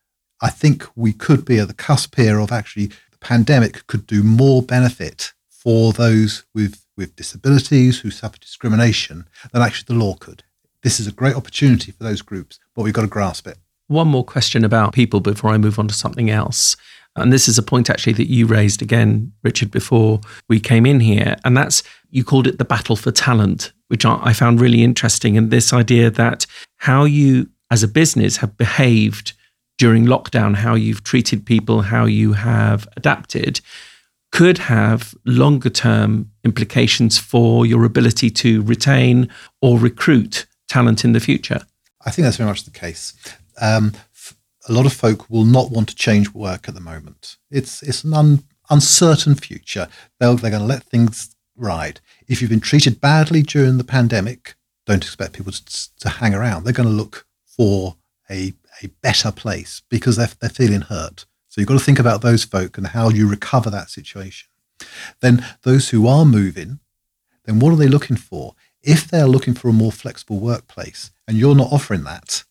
I 0.41 0.49
think 0.49 0.85
we 0.95 1.13
could 1.13 1.45
be 1.45 1.59
at 1.59 1.67
the 1.67 1.73
cusp 1.73 2.15
here 2.15 2.39
of 2.39 2.51
actually 2.51 2.87
the 2.87 3.17
pandemic 3.19 3.85
could 3.87 4.07
do 4.07 4.23
more 4.23 4.63
benefit 4.63 5.33
for 5.47 5.93
those 5.93 6.43
with 6.55 6.83
with 6.97 7.15
disabilities 7.15 7.99
who 7.99 8.11
suffer 8.11 8.37
discrimination 8.37 9.27
than 9.51 9.61
actually 9.61 9.93
the 9.93 10.03
law 10.03 10.15
could. 10.15 10.43
This 10.83 10.99
is 10.99 11.07
a 11.07 11.11
great 11.11 11.35
opportunity 11.35 11.91
for 11.91 12.03
those 12.03 12.21
groups, 12.21 12.59
but 12.75 12.83
we've 12.83 12.93
got 12.93 13.01
to 13.01 13.07
grasp 13.07 13.47
it. 13.47 13.57
One 13.87 14.07
more 14.07 14.23
question 14.23 14.63
about 14.63 14.93
people 14.93 15.19
before 15.19 15.51
I 15.51 15.57
move 15.57 15.77
on 15.77 15.87
to 15.87 15.93
something 15.93 16.29
else. 16.29 16.75
And 17.15 17.31
this 17.31 17.47
is 17.47 17.57
a 17.57 17.63
point 17.63 17.89
actually 17.89 18.13
that 18.13 18.29
you 18.29 18.45
raised 18.45 18.81
again, 18.81 19.33
Richard, 19.43 19.69
before 19.69 20.21
we 20.47 20.59
came 20.59 20.85
in 20.85 21.01
here. 21.01 21.35
And 21.43 21.57
that's 21.57 21.83
you 22.09 22.23
called 22.23 22.47
it 22.47 22.57
the 22.57 22.65
battle 22.65 22.95
for 22.95 23.11
talent, 23.11 23.73
which 23.89 24.05
I 24.05 24.31
found 24.33 24.61
really 24.61 24.83
interesting. 24.83 25.37
And 25.37 25.51
this 25.51 25.73
idea 25.73 26.09
that 26.09 26.45
how 26.77 27.03
you 27.03 27.49
as 27.69 27.83
a 27.83 27.87
business 27.87 28.37
have 28.37 28.57
behaved 28.57 29.33
during 29.77 30.05
lockdown, 30.05 30.55
how 30.55 30.75
you've 30.75 31.03
treated 31.03 31.45
people, 31.45 31.81
how 31.81 32.05
you 32.05 32.33
have 32.33 32.87
adapted 32.95 33.59
could 34.31 34.57
have 34.57 35.13
longer 35.25 35.69
term 35.69 36.31
implications 36.43 37.17
for 37.17 37.65
your 37.65 37.83
ability 37.83 38.29
to 38.29 38.61
retain 38.63 39.29
or 39.61 39.77
recruit 39.77 40.45
talent 40.69 41.03
in 41.03 41.13
the 41.13 41.19
future? 41.19 41.61
I 42.05 42.11
think 42.11 42.25
that's 42.25 42.37
very 42.37 42.49
much 42.49 42.63
the 42.63 42.71
case. 42.71 43.13
Um, 43.59 43.93
a 44.69 44.73
lot 44.73 44.85
of 44.85 44.93
folk 44.93 45.29
will 45.29 45.45
not 45.45 45.71
want 45.71 45.89
to 45.89 45.95
change 45.95 46.33
work 46.33 46.67
at 46.67 46.75
the 46.75 46.81
moment. 46.81 47.37
It's 47.49 47.81
it's 47.83 48.03
an 48.03 48.13
un, 48.13 48.43
uncertain 48.69 49.35
future. 49.35 49.87
They'll, 50.19 50.35
they're 50.35 50.51
going 50.51 50.61
to 50.61 50.67
let 50.67 50.83
things 50.83 51.35
ride. 51.55 51.99
If 52.27 52.41
you've 52.41 52.49
been 52.49 52.59
treated 52.59 53.01
badly 53.01 53.41
during 53.41 53.77
the 53.77 53.83
pandemic, 53.83 54.55
don't 54.85 55.03
expect 55.03 55.33
people 55.33 55.51
to, 55.51 55.99
to 55.99 56.09
hang 56.09 56.33
around. 56.33 56.63
They're 56.63 56.73
going 56.73 56.89
to 56.89 56.95
look 56.95 57.25
for 57.45 57.97
a, 58.29 58.53
a 58.81 58.87
better 59.01 59.31
place 59.31 59.81
because 59.89 60.15
they're, 60.15 60.29
they're 60.39 60.49
feeling 60.49 60.81
hurt. 60.81 61.25
So 61.51 61.59
you've 61.59 61.67
got 61.67 61.77
to 61.77 61.83
think 61.83 61.99
about 61.99 62.21
those 62.21 62.45
folk 62.45 62.77
and 62.77 62.87
how 62.87 63.09
you 63.09 63.27
recover 63.27 63.69
that 63.69 63.89
situation. 63.89 64.47
Then 65.19 65.45
those 65.63 65.89
who 65.89 66.07
are 66.07 66.23
moving, 66.23 66.79
then 67.43 67.59
what 67.59 67.73
are 67.73 67.75
they 67.75 67.89
looking 67.89 68.15
for? 68.15 68.55
If 68.81 69.09
they're 69.09 69.27
looking 69.27 69.53
for 69.53 69.67
a 69.67 69.73
more 69.73 69.91
flexible 69.91 70.39
workplace 70.39 71.11
and 71.27 71.35
you're 71.35 71.53
not 71.53 71.73
offering 71.73 72.05
that, 72.05 72.45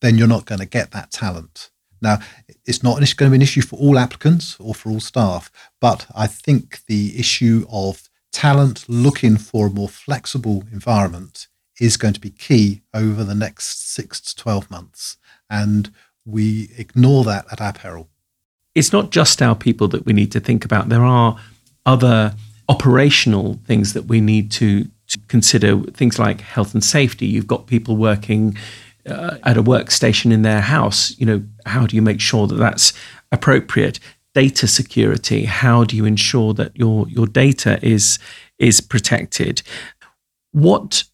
then 0.00 0.18
you're 0.18 0.26
not 0.26 0.44
going 0.44 0.58
to 0.58 0.66
get 0.66 0.90
that 0.90 1.12
talent. 1.12 1.70
Now, 2.00 2.18
it's 2.64 2.82
not 2.82 2.96
going 2.96 3.06
to 3.06 3.30
be 3.30 3.36
an 3.36 3.42
issue 3.42 3.62
for 3.62 3.78
all 3.78 3.96
applicants 3.96 4.56
or 4.58 4.74
for 4.74 4.90
all 4.90 4.98
staff, 4.98 5.48
but 5.80 6.06
I 6.12 6.26
think 6.26 6.80
the 6.86 7.16
issue 7.16 7.64
of 7.70 8.10
talent 8.32 8.86
looking 8.88 9.36
for 9.36 9.68
a 9.68 9.70
more 9.70 9.88
flexible 9.88 10.64
environment 10.72 11.46
is 11.80 11.96
going 11.96 12.14
to 12.14 12.20
be 12.20 12.30
key 12.30 12.82
over 12.92 13.22
the 13.22 13.36
next 13.36 13.88
six 13.88 14.20
to 14.20 14.34
12 14.34 14.68
months. 14.68 15.16
And 15.48 15.92
we 16.24 16.70
ignore 16.76 17.22
that 17.22 17.46
at 17.52 17.60
our 17.60 17.72
peril. 17.72 18.08
It's 18.74 18.92
not 18.92 19.10
just 19.10 19.42
our 19.42 19.54
people 19.54 19.88
that 19.88 20.06
we 20.06 20.12
need 20.12 20.32
to 20.32 20.40
think 20.40 20.64
about. 20.64 20.88
There 20.88 21.04
are 21.04 21.38
other 21.84 22.34
operational 22.68 23.60
things 23.66 23.92
that 23.92 24.06
we 24.06 24.20
need 24.20 24.50
to, 24.52 24.84
to 25.08 25.18
consider, 25.28 25.80
things 25.92 26.18
like 26.18 26.40
health 26.40 26.74
and 26.74 26.82
safety. 26.82 27.26
You've 27.26 27.46
got 27.46 27.66
people 27.66 27.96
working 27.96 28.56
uh, 29.06 29.38
at 29.42 29.56
a 29.56 29.62
workstation 29.62 30.32
in 30.32 30.42
their 30.42 30.60
house. 30.60 31.18
You 31.18 31.26
know, 31.26 31.42
how 31.66 31.86
do 31.86 31.96
you 31.96 32.02
make 32.02 32.20
sure 32.20 32.46
that 32.46 32.54
that's 32.54 32.92
appropriate? 33.30 33.98
Data 34.34 34.66
security. 34.66 35.44
How 35.44 35.84
do 35.84 35.96
you 35.96 36.06
ensure 36.06 36.54
that 36.54 36.74
your 36.74 37.06
your 37.08 37.26
data 37.26 37.78
is 37.82 38.18
is 38.58 38.80
protected? 38.80 39.62
What 40.52 41.04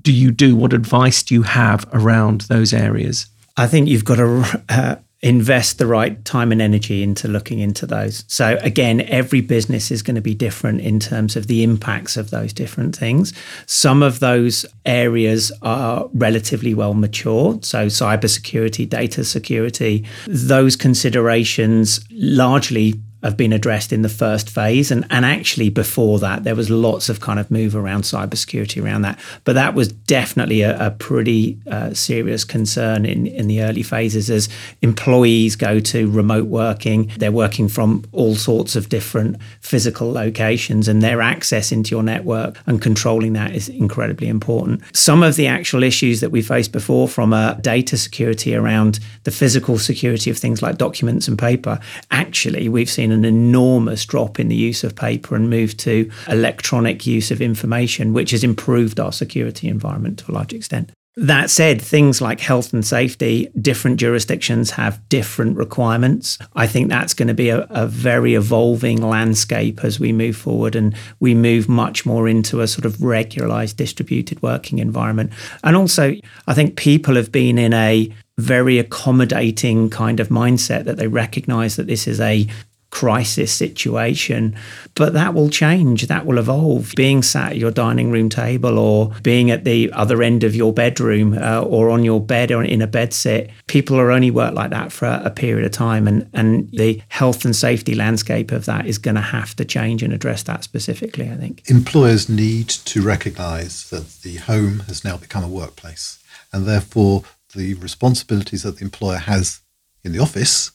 do 0.00 0.12
you 0.12 0.30
do? 0.30 0.54
What 0.54 0.72
advice 0.72 1.24
do 1.24 1.34
you 1.34 1.42
have 1.42 1.88
around 1.92 2.42
those 2.42 2.72
areas? 2.72 3.26
I 3.56 3.66
think 3.66 3.88
you've 3.88 4.04
got 4.04 4.16
to 4.16 4.62
uh, 4.68 4.96
invest 5.22 5.78
the 5.78 5.86
right 5.86 6.24
time 6.24 6.50
and 6.50 6.60
energy 6.60 7.02
into 7.02 7.28
looking 7.28 7.60
into 7.60 7.86
those. 7.86 8.24
So 8.26 8.58
again, 8.60 9.02
every 9.02 9.40
business 9.40 9.92
is 9.92 10.02
going 10.02 10.16
to 10.16 10.20
be 10.20 10.34
different 10.34 10.80
in 10.80 10.98
terms 10.98 11.36
of 11.36 11.46
the 11.46 11.62
impacts 11.62 12.16
of 12.16 12.30
those 12.30 12.52
different 12.52 12.96
things. 12.96 13.32
Some 13.66 14.02
of 14.02 14.18
those 14.18 14.66
areas 14.84 15.52
are 15.62 16.08
relatively 16.12 16.74
well 16.74 16.94
matured. 16.94 17.64
So 17.64 17.86
cybersecurity, 17.86 18.88
data 18.88 19.24
security, 19.24 20.04
those 20.26 20.74
considerations 20.74 22.04
largely 22.10 22.94
have 23.22 23.36
been 23.36 23.52
addressed 23.52 23.92
in 23.92 24.02
the 24.02 24.08
first 24.08 24.50
phase. 24.50 24.90
And, 24.90 25.06
and 25.10 25.24
actually, 25.24 25.70
before 25.70 26.18
that, 26.18 26.44
there 26.44 26.54
was 26.54 26.70
lots 26.70 27.08
of 27.08 27.20
kind 27.20 27.38
of 27.38 27.50
move 27.50 27.76
around 27.76 28.02
cybersecurity 28.02 28.82
around 28.82 29.02
that. 29.02 29.18
But 29.44 29.54
that 29.54 29.74
was 29.74 29.88
definitely 29.88 30.62
a, 30.62 30.86
a 30.86 30.90
pretty 30.90 31.58
uh, 31.70 31.94
serious 31.94 32.44
concern 32.44 33.04
in, 33.06 33.26
in 33.26 33.46
the 33.46 33.62
early 33.62 33.82
phases 33.82 34.30
as 34.30 34.48
employees 34.80 35.56
go 35.56 35.78
to 35.80 36.10
remote 36.10 36.46
working. 36.46 37.10
They're 37.18 37.32
working 37.32 37.68
from 37.68 38.04
all 38.12 38.34
sorts 38.34 38.76
of 38.76 38.88
different 38.88 39.36
physical 39.60 40.10
locations, 40.10 40.88
and 40.88 41.02
their 41.02 41.20
access 41.20 41.72
into 41.72 41.90
your 41.90 42.02
network 42.02 42.58
and 42.66 42.82
controlling 42.82 43.34
that 43.34 43.54
is 43.54 43.68
incredibly 43.68 44.28
important. 44.28 44.82
Some 44.94 45.22
of 45.22 45.36
the 45.36 45.46
actual 45.46 45.82
issues 45.82 46.20
that 46.20 46.30
we 46.30 46.42
faced 46.42 46.72
before, 46.72 47.08
from 47.08 47.32
a 47.32 47.58
data 47.60 47.96
security 47.96 48.54
around 48.54 48.98
the 49.24 49.30
physical 49.30 49.78
security 49.78 50.30
of 50.30 50.38
things 50.38 50.62
like 50.62 50.78
documents 50.78 51.28
and 51.28 51.38
paper, 51.38 51.78
actually, 52.10 52.68
we've 52.68 52.90
seen 52.90 53.11
an 53.12 53.24
enormous 53.24 54.04
drop 54.04 54.40
in 54.40 54.48
the 54.48 54.56
use 54.56 54.82
of 54.84 54.96
paper 54.96 55.36
and 55.36 55.50
move 55.50 55.76
to 55.78 56.10
electronic 56.28 57.06
use 57.06 57.30
of 57.30 57.40
information, 57.40 58.12
which 58.12 58.30
has 58.30 58.44
improved 58.44 58.98
our 58.98 59.12
security 59.12 59.68
environment 59.68 60.18
to 60.20 60.30
a 60.30 60.34
large 60.34 60.52
extent. 60.52 60.90
That 61.16 61.50
said, 61.50 61.82
things 61.82 62.22
like 62.22 62.40
health 62.40 62.72
and 62.72 62.86
safety, 62.86 63.50
different 63.60 64.00
jurisdictions 64.00 64.70
have 64.70 65.06
different 65.10 65.58
requirements. 65.58 66.38
I 66.56 66.66
think 66.66 66.88
that's 66.88 67.12
going 67.12 67.28
to 67.28 67.34
be 67.34 67.50
a, 67.50 67.66
a, 67.68 67.86
very 67.86 68.34
evolving 68.34 69.02
landscape 69.02 69.84
as 69.84 70.00
we 70.00 70.10
move 70.10 70.36
forward 70.36 70.74
and 70.74 70.96
we 71.20 71.34
move 71.34 71.68
much 71.68 72.06
more 72.06 72.26
into 72.28 72.62
a 72.62 72.66
sort 72.66 72.86
of 72.86 73.02
regularized 73.02 73.76
distributed 73.76 74.40
working 74.40 74.78
environment. 74.78 75.32
And 75.62 75.76
also, 75.76 76.14
I 76.46 76.54
think 76.54 76.76
people 76.76 77.16
have 77.16 77.30
been 77.30 77.58
in 77.58 77.74
a 77.74 78.10
very 78.38 78.78
accommodating 78.78 79.90
kind 79.90 80.18
of 80.18 80.28
mindset 80.28 80.84
that 80.84 80.96
they 80.96 81.08
recognize 81.08 81.76
that 81.76 81.88
this 81.88 82.08
is 82.08 82.20
a 82.20 82.46
crisis 82.92 83.50
situation. 83.50 84.54
But 84.94 85.14
that 85.14 85.34
will 85.34 85.48
change, 85.48 86.06
that 86.06 86.26
will 86.26 86.38
evolve. 86.38 86.92
Being 86.94 87.22
sat 87.22 87.52
at 87.52 87.56
your 87.56 87.72
dining 87.72 88.12
room 88.12 88.28
table 88.28 88.78
or 88.78 89.12
being 89.22 89.50
at 89.50 89.64
the 89.64 89.90
other 89.92 90.22
end 90.22 90.44
of 90.44 90.54
your 90.54 90.72
bedroom 90.72 91.36
uh, 91.36 91.62
or 91.62 91.90
on 91.90 92.04
your 92.04 92.20
bed 92.20 92.52
or 92.52 92.62
in 92.62 92.80
a 92.80 92.86
bed 92.86 93.12
sit, 93.12 93.50
people 93.66 93.98
are 93.98 94.12
only 94.12 94.30
work 94.30 94.54
like 94.54 94.70
that 94.70 94.92
for 94.92 95.06
a, 95.06 95.22
a 95.24 95.30
period 95.30 95.64
of 95.64 95.72
time. 95.72 96.06
And, 96.06 96.28
and 96.34 96.70
the 96.70 97.02
health 97.08 97.44
and 97.44 97.56
safety 97.56 97.94
landscape 97.94 98.52
of 98.52 98.66
that 98.66 98.86
is 98.86 98.98
going 98.98 99.16
to 99.16 99.22
have 99.22 99.56
to 99.56 99.64
change 99.64 100.02
and 100.02 100.12
address 100.12 100.42
that 100.44 100.62
specifically, 100.62 101.28
I 101.30 101.36
think. 101.36 101.62
Employers 101.68 102.28
need 102.28 102.68
to 102.68 103.02
recognise 103.02 103.88
that 103.88 104.20
the 104.22 104.36
home 104.36 104.80
has 104.80 105.02
now 105.02 105.16
become 105.16 105.42
a 105.42 105.48
workplace 105.48 106.22
and 106.52 106.66
therefore 106.66 107.24
the 107.54 107.74
responsibilities 107.74 108.62
that 108.64 108.76
the 108.76 108.84
employer 108.84 109.16
has 109.16 109.60
in 110.04 110.12
the 110.12 110.18
office 110.18 110.72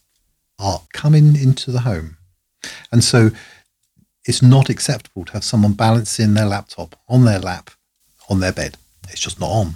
are 0.60 0.82
coming 0.94 1.36
into 1.36 1.72
the 1.72 1.82
home. 1.82 2.18
And 2.92 3.04
so 3.04 3.32
it's 4.26 4.42
not 4.42 4.70
acceptable 4.70 5.26
to 5.26 5.34
have 5.34 5.44
someone 5.44 5.74
balancing 5.74 6.34
their 6.34 6.46
laptop 6.46 6.96
on 7.08 7.26
their 7.26 7.40
lap 7.40 7.72
on 8.30 8.40
their 8.40 8.52
bed. 8.52 8.78
It's 9.10 9.22
just 9.22 9.40
not 9.40 9.50
on. 9.50 9.76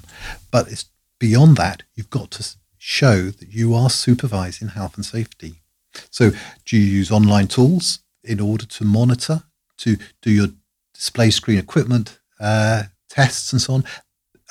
But 0.51 0.71
it's 0.71 0.85
beyond 1.19 1.57
that, 1.57 1.83
you've 1.95 2.09
got 2.09 2.31
to 2.31 2.55
show 2.77 3.29
that 3.29 3.49
you 3.49 3.73
are 3.73 3.89
supervising 3.89 4.69
health 4.69 4.95
and 4.95 5.05
safety. 5.05 5.61
So 6.09 6.31
do 6.65 6.77
you 6.77 6.83
use 6.83 7.11
online 7.11 7.47
tools 7.47 7.99
in 8.23 8.39
order 8.39 8.65
to 8.65 8.83
monitor, 8.83 9.43
to 9.77 9.97
do 10.21 10.31
your 10.31 10.47
display 10.93 11.29
screen 11.29 11.57
equipment 11.57 12.19
uh, 12.39 12.83
tests 13.09 13.51
and 13.51 13.61
so 13.61 13.75
on? 13.75 13.83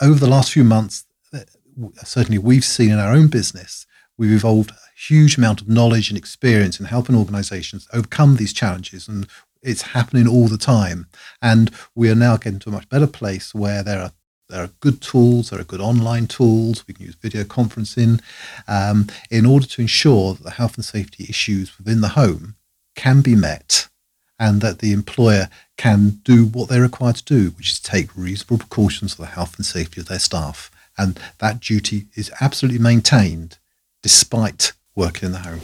Over 0.00 0.18
the 0.18 0.30
last 0.30 0.52
few 0.52 0.64
months, 0.64 1.04
uh, 1.34 1.40
certainly 2.04 2.38
we've 2.38 2.64
seen 2.64 2.90
in 2.90 2.98
our 2.98 3.12
own 3.12 3.28
business, 3.28 3.86
we've 4.16 4.32
evolved 4.32 4.72
huge 5.08 5.38
amount 5.38 5.60
of 5.60 5.68
knowledge 5.68 6.10
and 6.10 6.18
experience 6.18 6.78
in 6.78 6.86
helping 6.86 7.16
organizations 7.16 7.88
overcome 7.92 8.36
these 8.36 8.52
challenges. 8.52 9.08
And 9.08 9.26
it's 9.62 9.82
happening 9.82 10.28
all 10.28 10.48
the 10.48 10.58
time. 10.58 11.06
And 11.40 11.70
we 11.94 12.10
are 12.10 12.14
now 12.14 12.36
getting 12.36 12.58
to 12.60 12.70
a 12.70 12.72
much 12.72 12.88
better 12.88 13.06
place 13.06 13.54
where 13.54 13.82
there 13.82 14.00
are 14.00 14.12
there 14.48 14.64
are 14.64 14.70
good 14.80 15.00
tools, 15.00 15.50
there 15.50 15.60
are 15.60 15.64
good 15.64 15.80
online 15.80 16.26
tools, 16.26 16.84
we 16.88 16.92
can 16.92 17.06
use 17.06 17.14
video 17.14 17.44
conferencing 17.44 18.20
um, 18.66 19.06
in 19.30 19.46
order 19.46 19.64
to 19.64 19.80
ensure 19.80 20.34
that 20.34 20.42
the 20.42 20.50
health 20.50 20.74
and 20.74 20.84
safety 20.84 21.24
issues 21.28 21.78
within 21.78 22.00
the 22.00 22.08
home 22.08 22.56
can 22.96 23.20
be 23.20 23.36
met 23.36 23.88
and 24.40 24.60
that 24.60 24.80
the 24.80 24.92
employer 24.92 25.48
can 25.76 26.20
do 26.24 26.46
what 26.46 26.68
they're 26.68 26.82
required 26.82 27.14
to 27.14 27.24
do, 27.24 27.50
which 27.50 27.70
is 27.70 27.78
take 27.78 28.16
reasonable 28.16 28.58
precautions 28.58 29.14
for 29.14 29.22
the 29.22 29.28
health 29.28 29.56
and 29.56 29.64
safety 29.64 30.00
of 30.00 30.08
their 30.08 30.18
staff. 30.18 30.68
And 30.98 31.20
that 31.38 31.60
duty 31.60 32.06
is 32.16 32.32
absolutely 32.40 32.80
maintained 32.80 33.58
despite 34.02 34.72
working 34.96 35.26
in 35.26 35.32
the 35.32 35.38
home. 35.38 35.60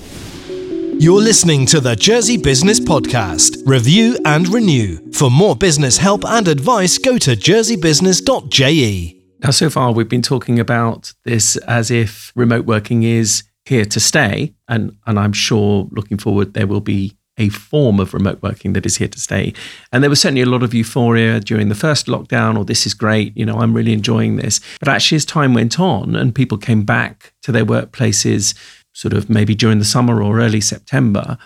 You're 0.99 1.21
listening 1.21 1.67
to 1.67 1.81
the 1.81 1.95
Jersey 1.95 2.39
Business 2.39 2.81
Podcast. 2.81 3.62
Review 3.67 4.19
and 4.25 4.49
renew. 4.49 5.12
For 5.12 5.31
more 5.31 5.55
business 5.55 5.99
help 5.99 6.25
and 6.25 6.49
advice, 6.49 6.97
go 6.97 7.19
to 7.19 7.33
jerseybusiness.je. 7.33 9.23
Now, 9.41 9.51
so 9.51 9.69
far, 9.69 9.93
we've 9.93 10.09
been 10.09 10.23
talking 10.23 10.59
about 10.59 11.12
this 11.25 11.57
as 11.59 11.91
if 11.91 12.33
remote 12.35 12.65
working 12.65 13.03
is 13.03 13.43
here 13.67 13.85
to 13.85 14.01
stay. 14.01 14.55
And, 14.69 14.97
and 15.07 15.19
I'm 15.19 15.35
sure 15.35 15.87
looking 15.91 16.17
forward, 16.17 16.55
there 16.55 16.67
will 16.67 16.81
be 16.81 17.17
a 17.39 17.51
form 17.51 18.01
of 18.01 18.15
remote 18.15 18.43
working 18.43 18.73
that 18.73 18.87
is 18.87 18.97
here 18.97 19.09
to 19.09 19.21
stay. 19.21 19.53
And 19.93 20.03
there 20.03 20.11
was 20.11 20.21
certainly 20.21 20.43
a 20.43 20.47
lot 20.47 20.62
of 20.62 20.73
euphoria 20.73 21.41
during 21.41 21.69
the 21.69 21.75
first 21.75 22.07
lockdown, 22.07 22.57
or 22.57 22.65
this 22.65 22.87
is 22.87 22.95
great, 22.95 23.37
you 23.37 23.45
know, 23.45 23.59
I'm 23.59 23.75
really 23.75 23.93
enjoying 23.93 24.37
this. 24.37 24.61
But 24.79 24.89
actually, 24.89 25.17
as 25.17 25.25
time 25.25 25.53
went 25.53 25.79
on 25.79 26.17
and 26.17 26.35
people 26.35 26.59
came 26.59 26.85
back 26.85 27.35
to 27.43 27.53
their 27.53 27.67
workplaces, 27.67 28.55
sort 28.97 29.13
of 29.13 29.29
maybe 29.29 29.55
during 29.55 29.79
the 29.79 29.85
summer 29.85 30.23
or 30.23 30.41
early 30.41 30.61
September, 30.61 31.37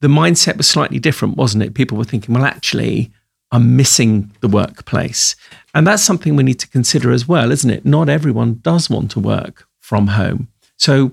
the 0.00 0.06
mindset 0.06 0.56
was 0.56 0.68
slightly 0.68 1.00
different, 1.00 1.36
wasn't 1.36 1.64
it? 1.64 1.74
People 1.74 1.98
were 1.98 2.04
thinking, 2.04 2.32
well, 2.32 2.44
actually, 2.44 3.10
I'm 3.50 3.74
missing 3.74 4.30
the 4.42 4.46
workplace. 4.46 5.34
And 5.74 5.88
that's 5.88 6.04
something 6.04 6.36
we 6.36 6.44
need 6.44 6.60
to 6.60 6.68
consider 6.68 7.10
as 7.10 7.26
well, 7.26 7.50
isn't 7.50 7.68
it? 7.68 7.84
Not 7.84 8.08
everyone 8.08 8.60
does 8.62 8.88
want 8.88 9.10
to 9.10 9.18
work 9.18 9.66
from 9.80 10.06
home. 10.06 10.46
So, 10.76 11.10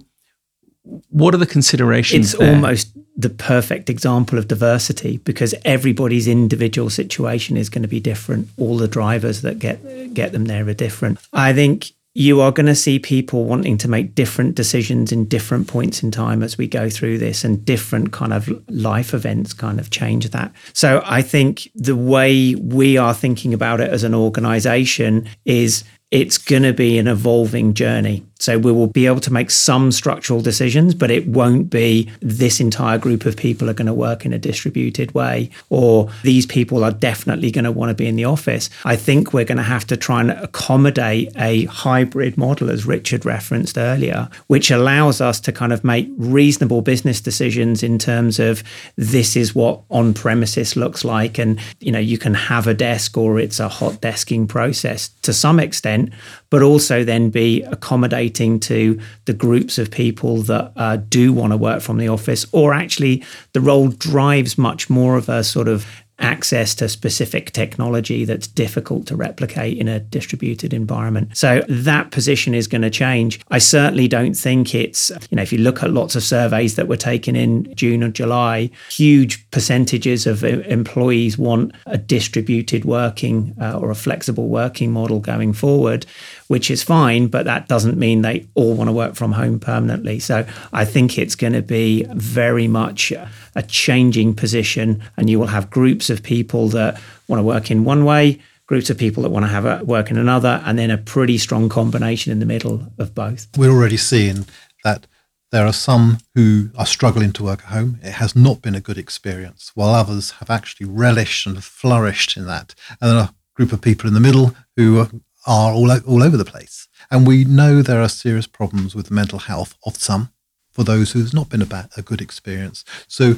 what 1.09 1.33
are 1.33 1.37
the 1.37 1.47
considerations? 1.47 2.33
It's 2.33 2.39
there? 2.39 2.53
almost 2.53 2.95
the 3.15 3.29
perfect 3.29 3.89
example 3.89 4.37
of 4.37 4.47
diversity 4.47 5.17
because 5.17 5.55
everybody's 5.65 6.27
individual 6.27 6.91
situation 6.91 7.57
is 7.57 7.69
going 7.69 7.81
to 7.81 7.87
be 7.87 7.99
different. 7.99 8.49
All 8.57 8.77
the 8.77 8.87
drivers 8.87 9.41
that 9.41 9.57
get 9.57 10.13
get 10.13 10.31
them 10.31 10.45
there 10.45 10.67
are 10.67 10.73
different. 10.73 11.19
I 11.33 11.53
think 11.53 11.91
you 12.13 12.41
are 12.41 12.51
going 12.51 12.65
to 12.65 12.75
see 12.75 12.99
people 12.99 13.45
wanting 13.45 13.77
to 13.77 13.87
make 13.87 14.15
different 14.15 14.55
decisions 14.55 15.11
in 15.11 15.25
different 15.25 15.67
points 15.67 16.03
in 16.03 16.11
time 16.11 16.43
as 16.43 16.57
we 16.57 16.67
go 16.67 16.89
through 16.89 17.17
this 17.17 17.43
and 17.43 17.63
different 17.63 18.11
kind 18.11 18.33
of 18.33 18.49
life 18.69 19.13
events 19.13 19.53
kind 19.53 19.79
of 19.79 19.89
change 19.89 20.29
that. 20.29 20.51
So 20.73 21.01
i 21.05 21.21
think 21.21 21.69
the 21.75 21.95
way 21.95 22.55
we 22.55 22.97
are 22.97 23.13
thinking 23.13 23.53
about 23.53 23.81
it 23.81 23.89
as 23.89 24.03
an 24.03 24.13
organization 24.13 25.27
is 25.45 25.83
it's 26.09 26.37
going 26.37 26.63
to 26.63 26.73
be 26.73 26.97
an 26.97 27.07
evolving 27.07 27.73
journey 27.73 28.25
So 28.41 28.57
we 28.57 28.71
will 28.71 28.87
be 28.87 29.05
able 29.05 29.19
to 29.21 29.31
make 29.31 29.51
some 29.51 29.91
structural 29.91 30.41
decisions, 30.41 30.95
but 30.95 31.11
it 31.11 31.27
won't 31.27 31.69
be 31.69 32.09
this 32.21 32.59
entire 32.59 32.97
group 32.97 33.25
of 33.25 33.37
people 33.37 33.69
are 33.69 33.73
going 33.73 33.85
to 33.85 33.93
work 33.93 34.25
in 34.25 34.33
a 34.33 34.39
distributed 34.39 35.13
way 35.13 35.51
or 35.69 36.09
these 36.23 36.47
people 36.47 36.83
are 36.83 36.91
definitely 36.91 37.51
going 37.51 37.65
to 37.65 37.71
want 37.71 37.89
to 37.89 37.93
be 37.93 38.07
in 38.07 38.15
the 38.15 38.25
office. 38.25 38.69
I 38.83 38.95
think 38.95 39.31
we're 39.31 39.45
going 39.45 39.57
to 39.57 39.63
have 39.63 39.85
to 39.87 39.97
try 39.97 40.21
and 40.21 40.31
accommodate 40.31 41.31
a 41.37 41.65
hybrid 41.65 42.35
model, 42.35 42.71
as 42.71 42.85
Richard 42.85 43.25
referenced 43.25 43.77
earlier, 43.77 44.27
which 44.47 44.71
allows 44.71 45.21
us 45.21 45.39
to 45.41 45.51
kind 45.51 45.71
of 45.71 45.83
make 45.83 46.09
reasonable 46.17 46.81
business 46.81 47.21
decisions 47.21 47.83
in 47.83 47.99
terms 47.99 48.39
of 48.39 48.63
this 48.95 49.35
is 49.35 49.53
what 49.53 49.81
on 49.89 50.13
premises 50.13 50.75
looks 50.75 51.05
like. 51.05 51.37
And, 51.37 51.59
you 51.79 51.91
know, 51.91 51.99
you 51.99 52.17
can 52.17 52.33
have 52.33 52.65
a 52.65 52.73
desk 52.73 53.17
or 53.17 53.39
it's 53.39 53.59
a 53.59 53.69
hot 53.69 54.01
desking 54.01 54.47
process 54.47 55.09
to 55.21 55.31
some 55.31 55.59
extent, 55.59 56.11
but 56.51 56.61
also 56.61 57.03
then 57.03 57.31
be 57.31 57.63
accommodating 57.63 58.59
to 58.59 58.99
the 59.25 59.33
groups 59.33 59.79
of 59.79 59.89
people 59.89 60.43
that 60.43 60.71
uh, 60.75 60.97
do 60.97 61.33
want 61.33 61.51
to 61.51 61.57
work 61.57 61.81
from 61.81 61.97
the 61.97 62.07
office, 62.07 62.45
or 62.51 62.73
actually 62.73 63.23
the 63.53 63.61
role 63.61 63.87
drives 63.87 64.57
much 64.57 64.87
more 64.89 65.17
of 65.17 65.27
a 65.27 65.43
sort 65.43 65.67
of 65.67 65.87
access 66.21 66.75
to 66.75 66.87
specific 66.87 67.51
technology 67.51 68.25
that's 68.25 68.47
difficult 68.47 69.07
to 69.07 69.15
replicate 69.15 69.77
in 69.77 69.87
a 69.87 69.99
distributed 69.99 70.73
environment. 70.73 71.35
So 71.35 71.63
that 71.67 72.11
position 72.11 72.53
is 72.53 72.67
going 72.67 72.83
to 72.83 72.89
change. 72.89 73.39
I 73.49 73.57
certainly 73.57 74.07
don't 74.07 74.35
think 74.35 74.75
it's, 74.75 75.09
you 75.29 75.35
know, 75.35 75.41
if 75.41 75.51
you 75.51 75.57
look 75.57 75.83
at 75.83 75.91
lots 75.91 76.15
of 76.15 76.23
surveys 76.23 76.75
that 76.75 76.87
were 76.87 76.97
taken 76.97 77.35
in 77.35 77.73
June 77.75 78.03
or 78.03 78.09
July, 78.09 78.69
huge 78.89 79.49
percentages 79.51 80.27
of 80.27 80.43
employees 80.43 81.37
want 81.37 81.73
a 81.87 81.97
distributed 81.97 82.85
working 82.85 83.55
uh, 83.59 83.79
or 83.79 83.89
a 83.89 83.95
flexible 83.95 84.47
working 84.47 84.91
model 84.91 85.19
going 85.19 85.53
forward 85.53 86.05
which 86.51 86.69
is 86.69 86.83
fine, 86.83 87.27
but 87.27 87.45
that 87.45 87.69
doesn't 87.69 87.97
mean 87.97 88.23
they 88.23 88.45
all 88.55 88.73
want 88.73 88.89
to 88.89 88.91
work 88.91 89.15
from 89.15 89.31
home 89.31 89.57
permanently. 89.57 90.19
So 90.19 90.45
I 90.73 90.83
think 90.83 91.17
it's 91.17 91.33
going 91.33 91.53
to 91.53 91.61
be 91.61 92.03
very 92.13 92.67
much 92.67 93.13
a 93.13 93.63
changing 93.63 94.35
position, 94.35 95.01
and 95.15 95.29
you 95.29 95.39
will 95.39 95.47
have 95.47 95.69
groups 95.69 96.09
of 96.09 96.21
people 96.21 96.67
that 96.67 96.99
want 97.29 97.39
to 97.39 97.43
work 97.43 97.71
in 97.71 97.85
one 97.85 98.03
way, 98.03 98.41
groups 98.65 98.89
of 98.89 98.97
people 98.97 99.23
that 99.23 99.29
want 99.29 99.45
to 99.45 99.49
have 99.49 99.63
a 99.63 99.81
work 99.85 100.11
in 100.11 100.17
another, 100.17 100.61
and 100.65 100.77
then 100.77 100.91
a 100.91 100.97
pretty 100.97 101.37
strong 101.37 101.69
combination 101.69 102.33
in 102.33 102.39
the 102.39 102.45
middle 102.45 102.85
of 102.97 103.15
both. 103.15 103.47
We're 103.57 103.71
already 103.71 103.95
seeing 103.95 104.45
that 104.83 105.07
there 105.53 105.65
are 105.65 105.71
some 105.71 106.17
who 106.35 106.69
are 106.77 106.85
struggling 106.85 107.31
to 107.31 107.45
work 107.45 107.61
at 107.61 107.71
home. 107.71 107.97
It 108.03 108.15
has 108.15 108.35
not 108.35 108.61
been 108.61 108.75
a 108.75 108.81
good 108.81 108.97
experience, 108.97 109.71
while 109.73 109.95
others 109.95 110.31
have 110.31 110.49
actually 110.49 110.87
relished 110.87 111.47
and 111.47 111.63
flourished 111.63 112.35
in 112.35 112.45
that. 112.47 112.75
And 112.99 113.09
then 113.09 113.17
a 113.17 113.33
group 113.55 113.71
of 113.71 113.79
people 113.79 114.09
in 114.09 114.13
the 114.13 114.19
middle 114.19 114.53
who 114.75 115.07
are 115.45 115.71
all, 115.73 115.91
all 115.91 116.23
over 116.23 116.37
the 116.37 116.45
place. 116.45 116.87
And 117.09 117.25
we 117.25 117.43
know 117.43 117.81
there 117.81 118.01
are 118.01 118.09
serious 118.09 118.47
problems 118.47 118.95
with 118.95 119.07
the 119.07 119.13
mental 119.13 119.39
health 119.39 119.75
of 119.85 119.97
some 119.97 120.31
for 120.71 120.83
those 120.83 121.11
who 121.11 121.19
who's 121.19 121.33
not 121.33 121.49
been 121.49 121.61
a, 121.61 121.65
bad, 121.65 121.89
a 121.97 122.01
good 122.01 122.21
experience. 122.21 122.85
So 123.07 123.35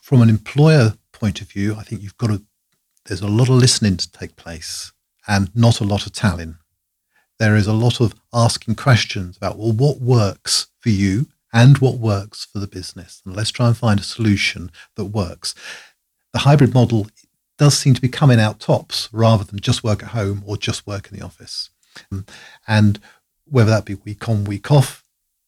from 0.00 0.22
an 0.22 0.28
employer 0.28 0.94
point 1.12 1.40
of 1.40 1.50
view, 1.50 1.74
I 1.74 1.82
think 1.82 2.02
you've 2.02 2.18
got 2.18 2.28
to, 2.28 2.42
there's 3.06 3.22
a 3.22 3.28
lot 3.28 3.48
of 3.48 3.56
listening 3.56 3.96
to 3.96 4.10
take 4.10 4.36
place 4.36 4.92
and 5.26 5.54
not 5.54 5.80
a 5.80 5.84
lot 5.84 6.06
of 6.06 6.12
telling. 6.12 6.56
There 7.38 7.56
is 7.56 7.66
a 7.66 7.72
lot 7.72 8.00
of 8.00 8.14
asking 8.32 8.74
questions 8.74 9.36
about, 9.36 9.58
well, 9.58 9.72
what 9.72 10.00
works 10.00 10.68
for 10.80 10.90
you 10.90 11.28
and 11.52 11.78
what 11.78 11.98
works 11.98 12.44
for 12.44 12.58
the 12.58 12.66
business? 12.66 13.22
And 13.24 13.34
let's 13.34 13.50
try 13.50 13.68
and 13.68 13.76
find 13.76 14.00
a 14.00 14.04
solution 14.04 14.70
that 14.96 15.06
works. 15.06 15.54
The 16.32 16.40
hybrid 16.40 16.74
model 16.74 17.08
does 17.58 17.76
seem 17.76 17.94
to 17.94 18.00
be 18.00 18.08
coming 18.08 18.40
out 18.40 18.60
tops 18.60 19.08
rather 19.12 19.44
than 19.44 19.60
just 19.60 19.84
work 19.84 20.02
at 20.02 20.10
home 20.10 20.42
or 20.46 20.56
just 20.56 20.86
work 20.86 21.10
in 21.10 21.18
the 21.18 21.24
office. 21.24 21.70
And 22.66 23.00
whether 23.44 23.70
that 23.70 23.84
be 23.84 23.94
week 23.94 24.28
on, 24.28 24.44
week 24.44 24.70
off, 24.70 25.04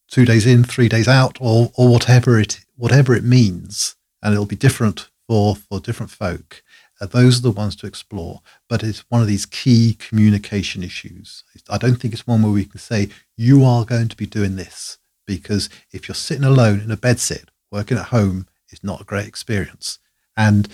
two 0.08 0.24
days 0.24 0.44
in, 0.44 0.64
three 0.64 0.88
days 0.88 1.08
out, 1.08 1.38
or 1.40 1.70
or 1.76 1.88
whatever 1.88 2.38
it 2.38 2.60
whatever 2.76 3.14
it 3.14 3.24
means, 3.24 3.94
and 4.22 4.32
it'll 4.32 4.46
be 4.46 4.56
different 4.56 5.08
for 5.26 5.54
for 5.54 5.80
different 5.80 6.10
folk. 6.10 6.62
Uh, 7.00 7.06
those 7.06 7.38
are 7.38 7.42
the 7.42 7.50
ones 7.50 7.74
to 7.76 7.86
explore. 7.86 8.42
But 8.68 8.82
it's 8.82 9.04
one 9.08 9.22
of 9.22 9.28
these 9.28 9.46
key 9.46 9.94
communication 9.94 10.82
issues. 10.82 11.44
I 11.68 11.78
don't 11.78 11.96
think 11.96 12.12
it's 12.12 12.26
one 12.26 12.42
where 12.42 12.52
we 12.52 12.66
can 12.66 12.80
say 12.80 13.08
you 13.36 13.64
are 13.64 13.84
going 13.84 14.08
to 14.08 14.16
be 14.16 14.26
doing 14.26 14.56
this 14.56 14.98
because 15.26 15.70
if 15.92 16.08
you're 16.08 16.14
sitting 16.14 16.44
alone 16.44 16.80
in 16.80 16.90
a 16.90 16.96
bedsit 16.96 17.44
working 17.70 17.96
at 17.96 18.06
home, 18.06 18.48
it's 18.68 18.84
not 18.84 19.00
a 19.00 19.04
great 19.04 19.26
experience. 19.26 19.98
And 20.36 20.68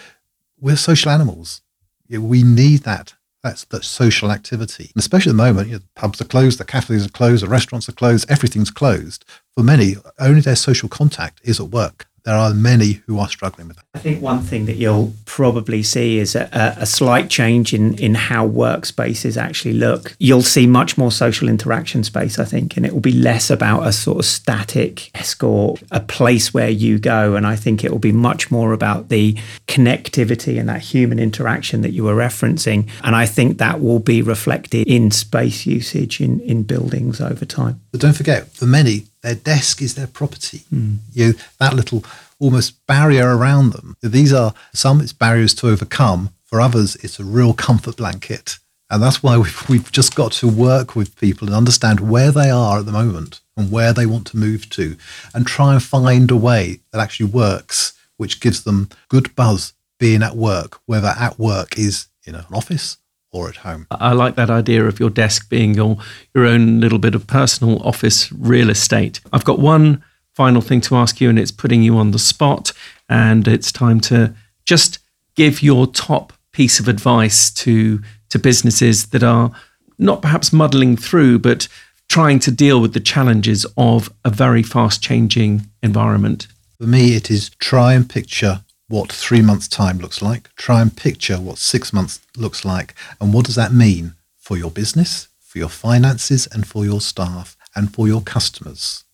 we're 0.61 0.77
social 0.77 1.11
animals. 1.11 1.62
We 2.09 2.42
need 2.42 2.81
that. 2.81 3.14
That's 3.42 3.64
that 3.66 3.85
social 3.85 4.33
activity, 4.33 4.90
and 4.95 5.01
especially 5.01 5.31
at 5.31 5.37
the 5.37 5.42
moment. 5.42 5.69
You 5.69 5.75
know, 5.75 5.79
the 5.79 5.88
pubs 5.95 6.21
are 6.21 6.25
closed, 6.25 6.59
the 6.59 6.64
cafes 6.64 7.07
are 7.07 7.11
closed, 7.11 7.45
the 7.45 7.49
restaurants 7.49 7.88
are 7.88 7.92
closed, 7.92 8.29
everything's 8.29 8.73
closed. 8.73 9.25
For 9.57 9.62
many, 9.62 9.95
only 10.19 10.40
their 10.40 10.57
social 10.57 10.88
contact 10.88 11.40
is 11.45 11.61
at 11.61 11.69
work 11.69 12.09
there 12.27 12.35
are 12.35 12.53
many 12.53 13.03
who 13.07 13.21
are 13.21 13.29
struggling 13.29 13.69
with 13.69 13.77
that. 13.77 13.87
I 13.95 14.01
think 14.01 14.21
one 14.21 14.40
thing 14.40 14.66
that 14.66 14.75
you'll 14.75 15.14
probably 15.37 15.83
see 15.83 16.16
is 16.16 16.35
a, 16.35 16.49
a, 16.79 16.87
slight 16.87 17.29
change 17.29 17.75
in, 17.75 17.94
in 17.99 18.14
how 18.14 18.49
workspaces 18.49 19.37
actually 19.37 19.75
look. 19.75 20.16
You'll 20.18 20.40
see 20.40 20.66
much 20.66 20.96
more 20.96 21.12
social 21.12 21.46
interaction 21.46 22.05
space, 22.05 22.38
I 22.38 22.46
think, 22.46 22.75
and 22.75 22.87
it 22.87 22.94
will 22.94 23.03
be 23.03 23.12
less 23.12 23.51
about 23.51 23.87
a 23.87 23.92
sort 23.92 24.18
of 24.18 24.25
static 24.25 25.11
desk 25.12 25.44
or 25.44 25.77
a 25.90 26.01
place 26.01 26.55
where 26.55 26.70
you 26.70 26.99
go. 26.99 27.35
And 27.35 27.46
I 27.46 27.55
think 27.55 27.85
it 27.85 27.90
will 27.90 27.99
be 27.99 28.12
much 28.12 28.51
more 28.51 28.72
about 28.72 29.11
the 29.11 29.37
connectivity 29.66 30.59
and 30.59 30.70
that 30.70 30.81
human 30.81 31.18
interaction 31.18 31.83
that 31.83 31.92
you 31.92 32.05
were 32.05 32.16
referencing. 32.16 32.88
And 33.05 33.14
I 33.14 33.27
think 33.27 33.59
that 33.59 33.83
will 33.83 34.01
be 34.01 34.22
reflected 34.22 34.88
in 34.88 35.11
space 35.11 35.66
usage 35.66 36.18
in, 36.18 36.40
in 36.40 36.62
buildings 36.62 37.20
over 37.20 37.44
time. 37.44 37.79
But 37.92 38.01
don't 38.01 38.16
forget, 38.16 38.49
for 38.53 38.64
many, 38.64 39.05
their 39.20 39.35
desk 39.35 39.83
is 39.83 39.96
their 39.96 40.07
property. 40.07 40.62
Mm. 40.72 40.96
You 41.12 41.27
know, 41.27 41.33
that 41.59 41.75
little 41.75 42.05
almost 42.38 42.87
barrier 42.87 43.37
around 43.37 43.72
them. 43.72 43.96
These 44.03 44.33
are 44.33 44.55
some 44.72 45.01
it's 45.01 45.12
barriers 45.12 45.55
to 45.57 45.68
overcome. 45.68 46.31
For 46.44 46.61
others, 46.61 46.96
it's 46.96 47.18
a 47.18 47.25
real 47.25 47.53
comfort 47.53 47.96
blanket. 47.96 48.59
And 48.88 49.03
that's 49.03 49.22
why 49.22 49.37
we've, 49.37 49.68
we've 49.68 49.90
just 49.90 50.14
got 50.14 50.33
to 50.33 50.49
work 50.49 50.94
with 50.94 51.16
people 51.16 51.49
and 51.49 51.57
understand 51.57 52.01
where 52.01 52.31
they 52.31 52.51
are 52.51 52.79
at 52.79 52.87
the 52.87 52.92
moment 52.92 53.40
and 53.57 53.72
where 53.72 53.92
they 53.92 54.07
want 54.07 54.29
to 54.29 54.37
move 54.37 54.70
to 54.70 54.96
and 55.35 55.46
try 55.46 55.72
and 55.72 55.83
find 55.83 56.31
a 56.31 56.37
way 56.37 56.81
that 56.92 57.01
actually 57.01 57.31
works, 57.31 57.94
which 58.16 58.40
gives 58.40 58.62
them 58.62 58.88
good 59.09 59.35
buzz 59.35 59.72
being 59.99 60.22
at 60.22 60.37
work, 60.37 60.81
whether 60.87 61.09
at 61.09 61.38
work 61.38 61.79
is 61.79 62.07
in 62.25 62.35
an 62.35 62.44
office 62.53 62.99
or 63.33 63.49
at 63.49 63.57
home. 63.57 63.87
I 63.90 64.12
like 64.12 64.37
that 64.37 64.51
idea 64.51 64.85
of 64.85 65.01
your 65.01 65.11
desk 65.11 65.49
being 65.49 65.75
your 65.75 65.99
your 66.35 66.46
own 66.46 66.81
little 66.81 66.99
bit 66.99 67.14
of 67.14 67.27
personal 67.27 67.83
office 67.83 68.31
real 68.33 68.70
estate. 68.70 69.20
I've 69.33 69.44
got 69.44 69.59
one 69.59 70.05
final 70.37 70.61
thing 70.61 70.83
to 70.83 70.96
ask 70.96 71.20
you, 71.20 71.31
and 71.31 71.38
it's 71.38 71.51
putting 71.51 71.83
you 71.83 71.96
on 71.96 72.11
the 72.11 72.18
spot, 72.18 72.72
and 73.09 73.49
it's 73.49 73.72
time 73.72 74.01
to 74.01 74.35
just 74.66 74.99
give 75.35 75.62
your 75.62 75.87
top 75.87 76.33
piece 76.53 76.79
of 76.79 76.88
advice 76.88 77.51
to 77.51 78.01
to 78.29 78.38
businesses 78.38 79.07
that 79.07 79.22
are 79.22 79.51
not 79.99 80.20
perhaps 80.20 80.53
muddling 80.53 80.96
through, 80.96 81.38
but 81.38 81.68
trying 82.09 82.38
to 82.40 82.51
deal 82.51 82.81
with 82.81 82.92
the 82.92 83.01
challenges 83.01 83.66
of 83.77 84.12
a 84.25 84.31
very 84.31 84.62
fast 84.62 85.03
changing 85.03 85.66
environment. 85.83 86.46
For 86.79 86.87
me, 86.87 87.16
it 87.16 87.31
is 87.31 87.51
try 87.59 87.94
and 87.94 88.09
picture 88.09 88.62
what 88.88 89.11
three 89.11 89.42
months' 89.42 89.68
time 89.68 89.99
looks 89.99 90.20
like. 90.20 90.55
Try 90.57 90.83
and 90.83 90.94
picture 90.94 91.38
what 91.40 91.59
six 91.59 91.92
months 91.92 92.20
looks 92.37 92.64
like. 92.64 92.94
And 93.20 93.33
what 93.33 93.46
does 93.46 93.57
that 93.57 93.72
mean 93.72 94.14
for 94.37 94.57
your 94.57 94.70
business, 94.70 95.29
for 95.40 95.59
your 95.59 95.70
finances, 95.70 96.46
and 96.53 96.66
for 96.66 96.85
your 96.85 97.01
staff, 97.01 97.57
and 97.75 97.92
for 97.92 98.07
your 98.07 98.20
customers? 98.20 99.05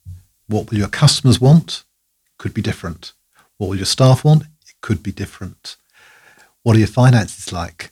What 0.53 0.71
will 0.71 0.79
your 0.79 0.89
customers 0.89 1.41
want? 1.41 1.83
Could 2.39 2.53
be 2.53 2.61
different. 2.61 3.13
What 3.57 3.69
will 3.69 3.77
your 3.77 3.87
staff 3.87 4.23
want? 4.23 4.43
It 4.43 4.75
could 4.83 5.03
be 5.03 5.11
different. 5.11 5.77
What 6.63 6.77
are 6.77 6.79
your 6.79 6.89
finances 6.89 7.53
like? 7.53 7.91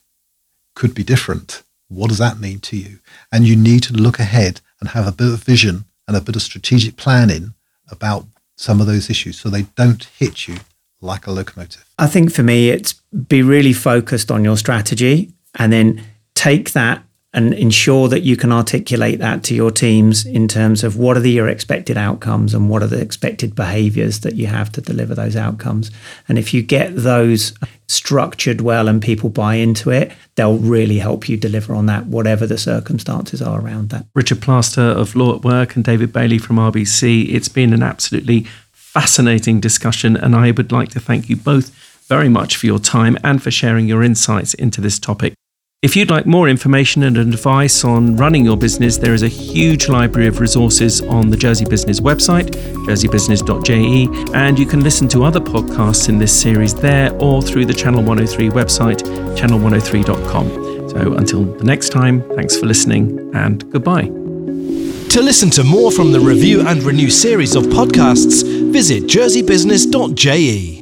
Could 0.75 0.95
be 0.95 1.03
different. 1.03 1.63
What 1.89 2.09
does 2.09 2.19
that 2.19 2.39
mean 2.39 2.61
to 2.61 2.77
you? 2.77 2.99
And 3.33 3.49
you 3.49 3.57
need 3.57 3.83
to 3.85 3.95
look 3.95 4.19
ahead 4.19 4.61
and 4.79 4.91
have 4.91 5.07
a 5.07 5.13
bit 5.13 5.33
of 5.33 5.43
vision 5.43 5.87
and 6.07 6.15
a 6.15 6.21
bit 6.21 6.37
of 6.37 6.43
strategic 6.43 6.97
planning 6.97 7.55
about 7.91 8.27
some 8.57 8.79
of 8.79 8.87
those 8.87 9.09
issues 9.09 9.41
so 9.41 9.49
they 9.49 9.63
don't 9.75 10.05
hit 10.19 10.47
you 10.47 10.57
like 11.01 11.27
a 11.27 11.31
locomotive? 11.31 11.87
I 11.99 12.09
think 12.09 12.31
for 12.31 12.43
me, 12.43 12.69
it's 12.69 12.93
be 13.27 13.43
really 13.43 13.73
focused 13.73 14.31
on 14.31 14.45
your 14.45 14.59
strategy 14.59 15.33
and 15.59 15.73
then 15.73 16.05
take 16.35 16.73
that 16.73 17.03
and 17.33 17.55
ensure 17.55 18.09
that 18.09 18.23
you 18.23 18.37
can 18.37 18.51
articulate 18.51 19.21
that 19.21 19.45
to 19.45 19.55
your 19.55 19.71
teams 19.71 20.27
in 20.27 20.49
terms 20.49 20.83
of 20.83 20.97
what 20.97 21.17
are 21.17 21.21
the, 21.21 21.31
your 21.31 21.49
expected 21.49 21.97
outcomes 21.97 22.55
and 22.55 22.69
what 22.69 22.83
are 22.83 22.89
the 22.89 23.01
expected 23.01 23.55
behaviors 23.55 24.21
that 24.21 24.35
you 24.35 24.49
have 24.49 24.73
to 24.73 24.81
deliver 24.81 25.15
those 25.15 25.37
outcomes. 25.37 25.93
And 26.29 26.39
if 26.39 26.53
you 26.53 26.61
get 26.61 26.97
those 26.97 27.55
structured 27.87 28.61
well 28.61 28.89
and 28.89 29.01
people 29.01 29.31
buy 29.31 29.55
into 29.55 29.91
it, 29.91 30.11
they'll 30.35 30.59
really 30.59 30.99
help 30.99 31.29
you 31.29 31.37
deliver 31.37 31.73
on 31.73 31.87
that, 31.87 32.07
whatever 32.07 32.49
the 32.49 32.59
circumstances 32.59 33.41
are 33.41 33.61
around 33.61 33.91
that. 33.91 34.07
Richard 34.15 34.43
Plaster 34.43 34.83
of 34.83 35.15
Law 35.15 35.37
at 35.37 35.45
Work 35.45 35.77
and 35.77 35.85
David 35.85 36.13
Bailey 36.13 36.39
from 36.39 36.57
RBC, 36.57 37.33
it's 37.33 37.49
been 37.49 37.73
an 37.73 37.83
absolutely 37.83 38.47
fascinating 38.73 39.61
discussion, 39.61 40.17
and 40.17 40.35
I 40.35 40.51
would 40.51 40.73
like 40.73 40.89
to 40.91 41.01
thank 41.01 41.29
you 41.29 41.37
both 41.37 41.71
very 42.09 42.29
much 42.29 42.57
for 42.57 42.67
your 42.67 42.81
time 42.81 43.17
and 43.23 43.41
for 43.41 43.53
sharing 43.53 43.87
your 43.87 44.03
insights 44.03 44.53
into 44.55 44.81
this 44.81 44.99
topic. 44.99 45.35
If 45.83 45.97
you'd 45.97 46.11
like 46.11 46.27
more 46.27 46.47
information 46.47 47.05
and 47.05 47.17
advice 47.17 47.85
on 47.85 48.15
running 48.17 48.45
your 48.45 48.59
business, 48.59 48.99
there 48.99 49.15
is 49.15 49.23
a 49.23 49.29
huge 49.29 49.89
library 49.89 50.29
of 50.29 50.39
resources 50.39 51.01
on 51.01 51.31
the 51.31 51.39
Jersey 51.39 51.65
Business 51.65 52.01
website, 52.01 52.51
jerseybusiness.je, 52.85 54.35
and 54.35 54.59
you 54.59 54.67
can 54.67 54.81
listen 54.85 55.09
to 55.09 55.25
other 55.25 55.41
podcasts 55.41 56.11
in 56.11 56.19
this 56.19 56.39
series 56.39 56.75
there 56.75 57.15
or 57.15 57.41
through 57.41 57.65
the 57.65 57.73
Channel 57.73 58.03
103 58.03 58.51
website, 58.51 59.01
channel103.com. 59.39 60.91
So 60.91 61.15
until 61.15 61.45
the 61.47 61.65
next 61.65 61.89
time, 61.89 62.29
thanks 62.35 62.59
for 62.59 62.67
listening 62.67 63.31
and 63.35 63.65
goodbye. 63.73 64.05
To 64.05 65.23
listen 65.23 65.49
to 65.49 65.65
more 65.65 65.91
from 65.91 66.13
the 66.13 66.21
Review 66.21 66.61
and 66.69 66.83
Renew 66.83 67.09
series 67.09 67.57
of 67.57 67.65
podcasts, 67.65 68.43
visit 68.71 69.05
jerseybusiness.je. 69.05 70.80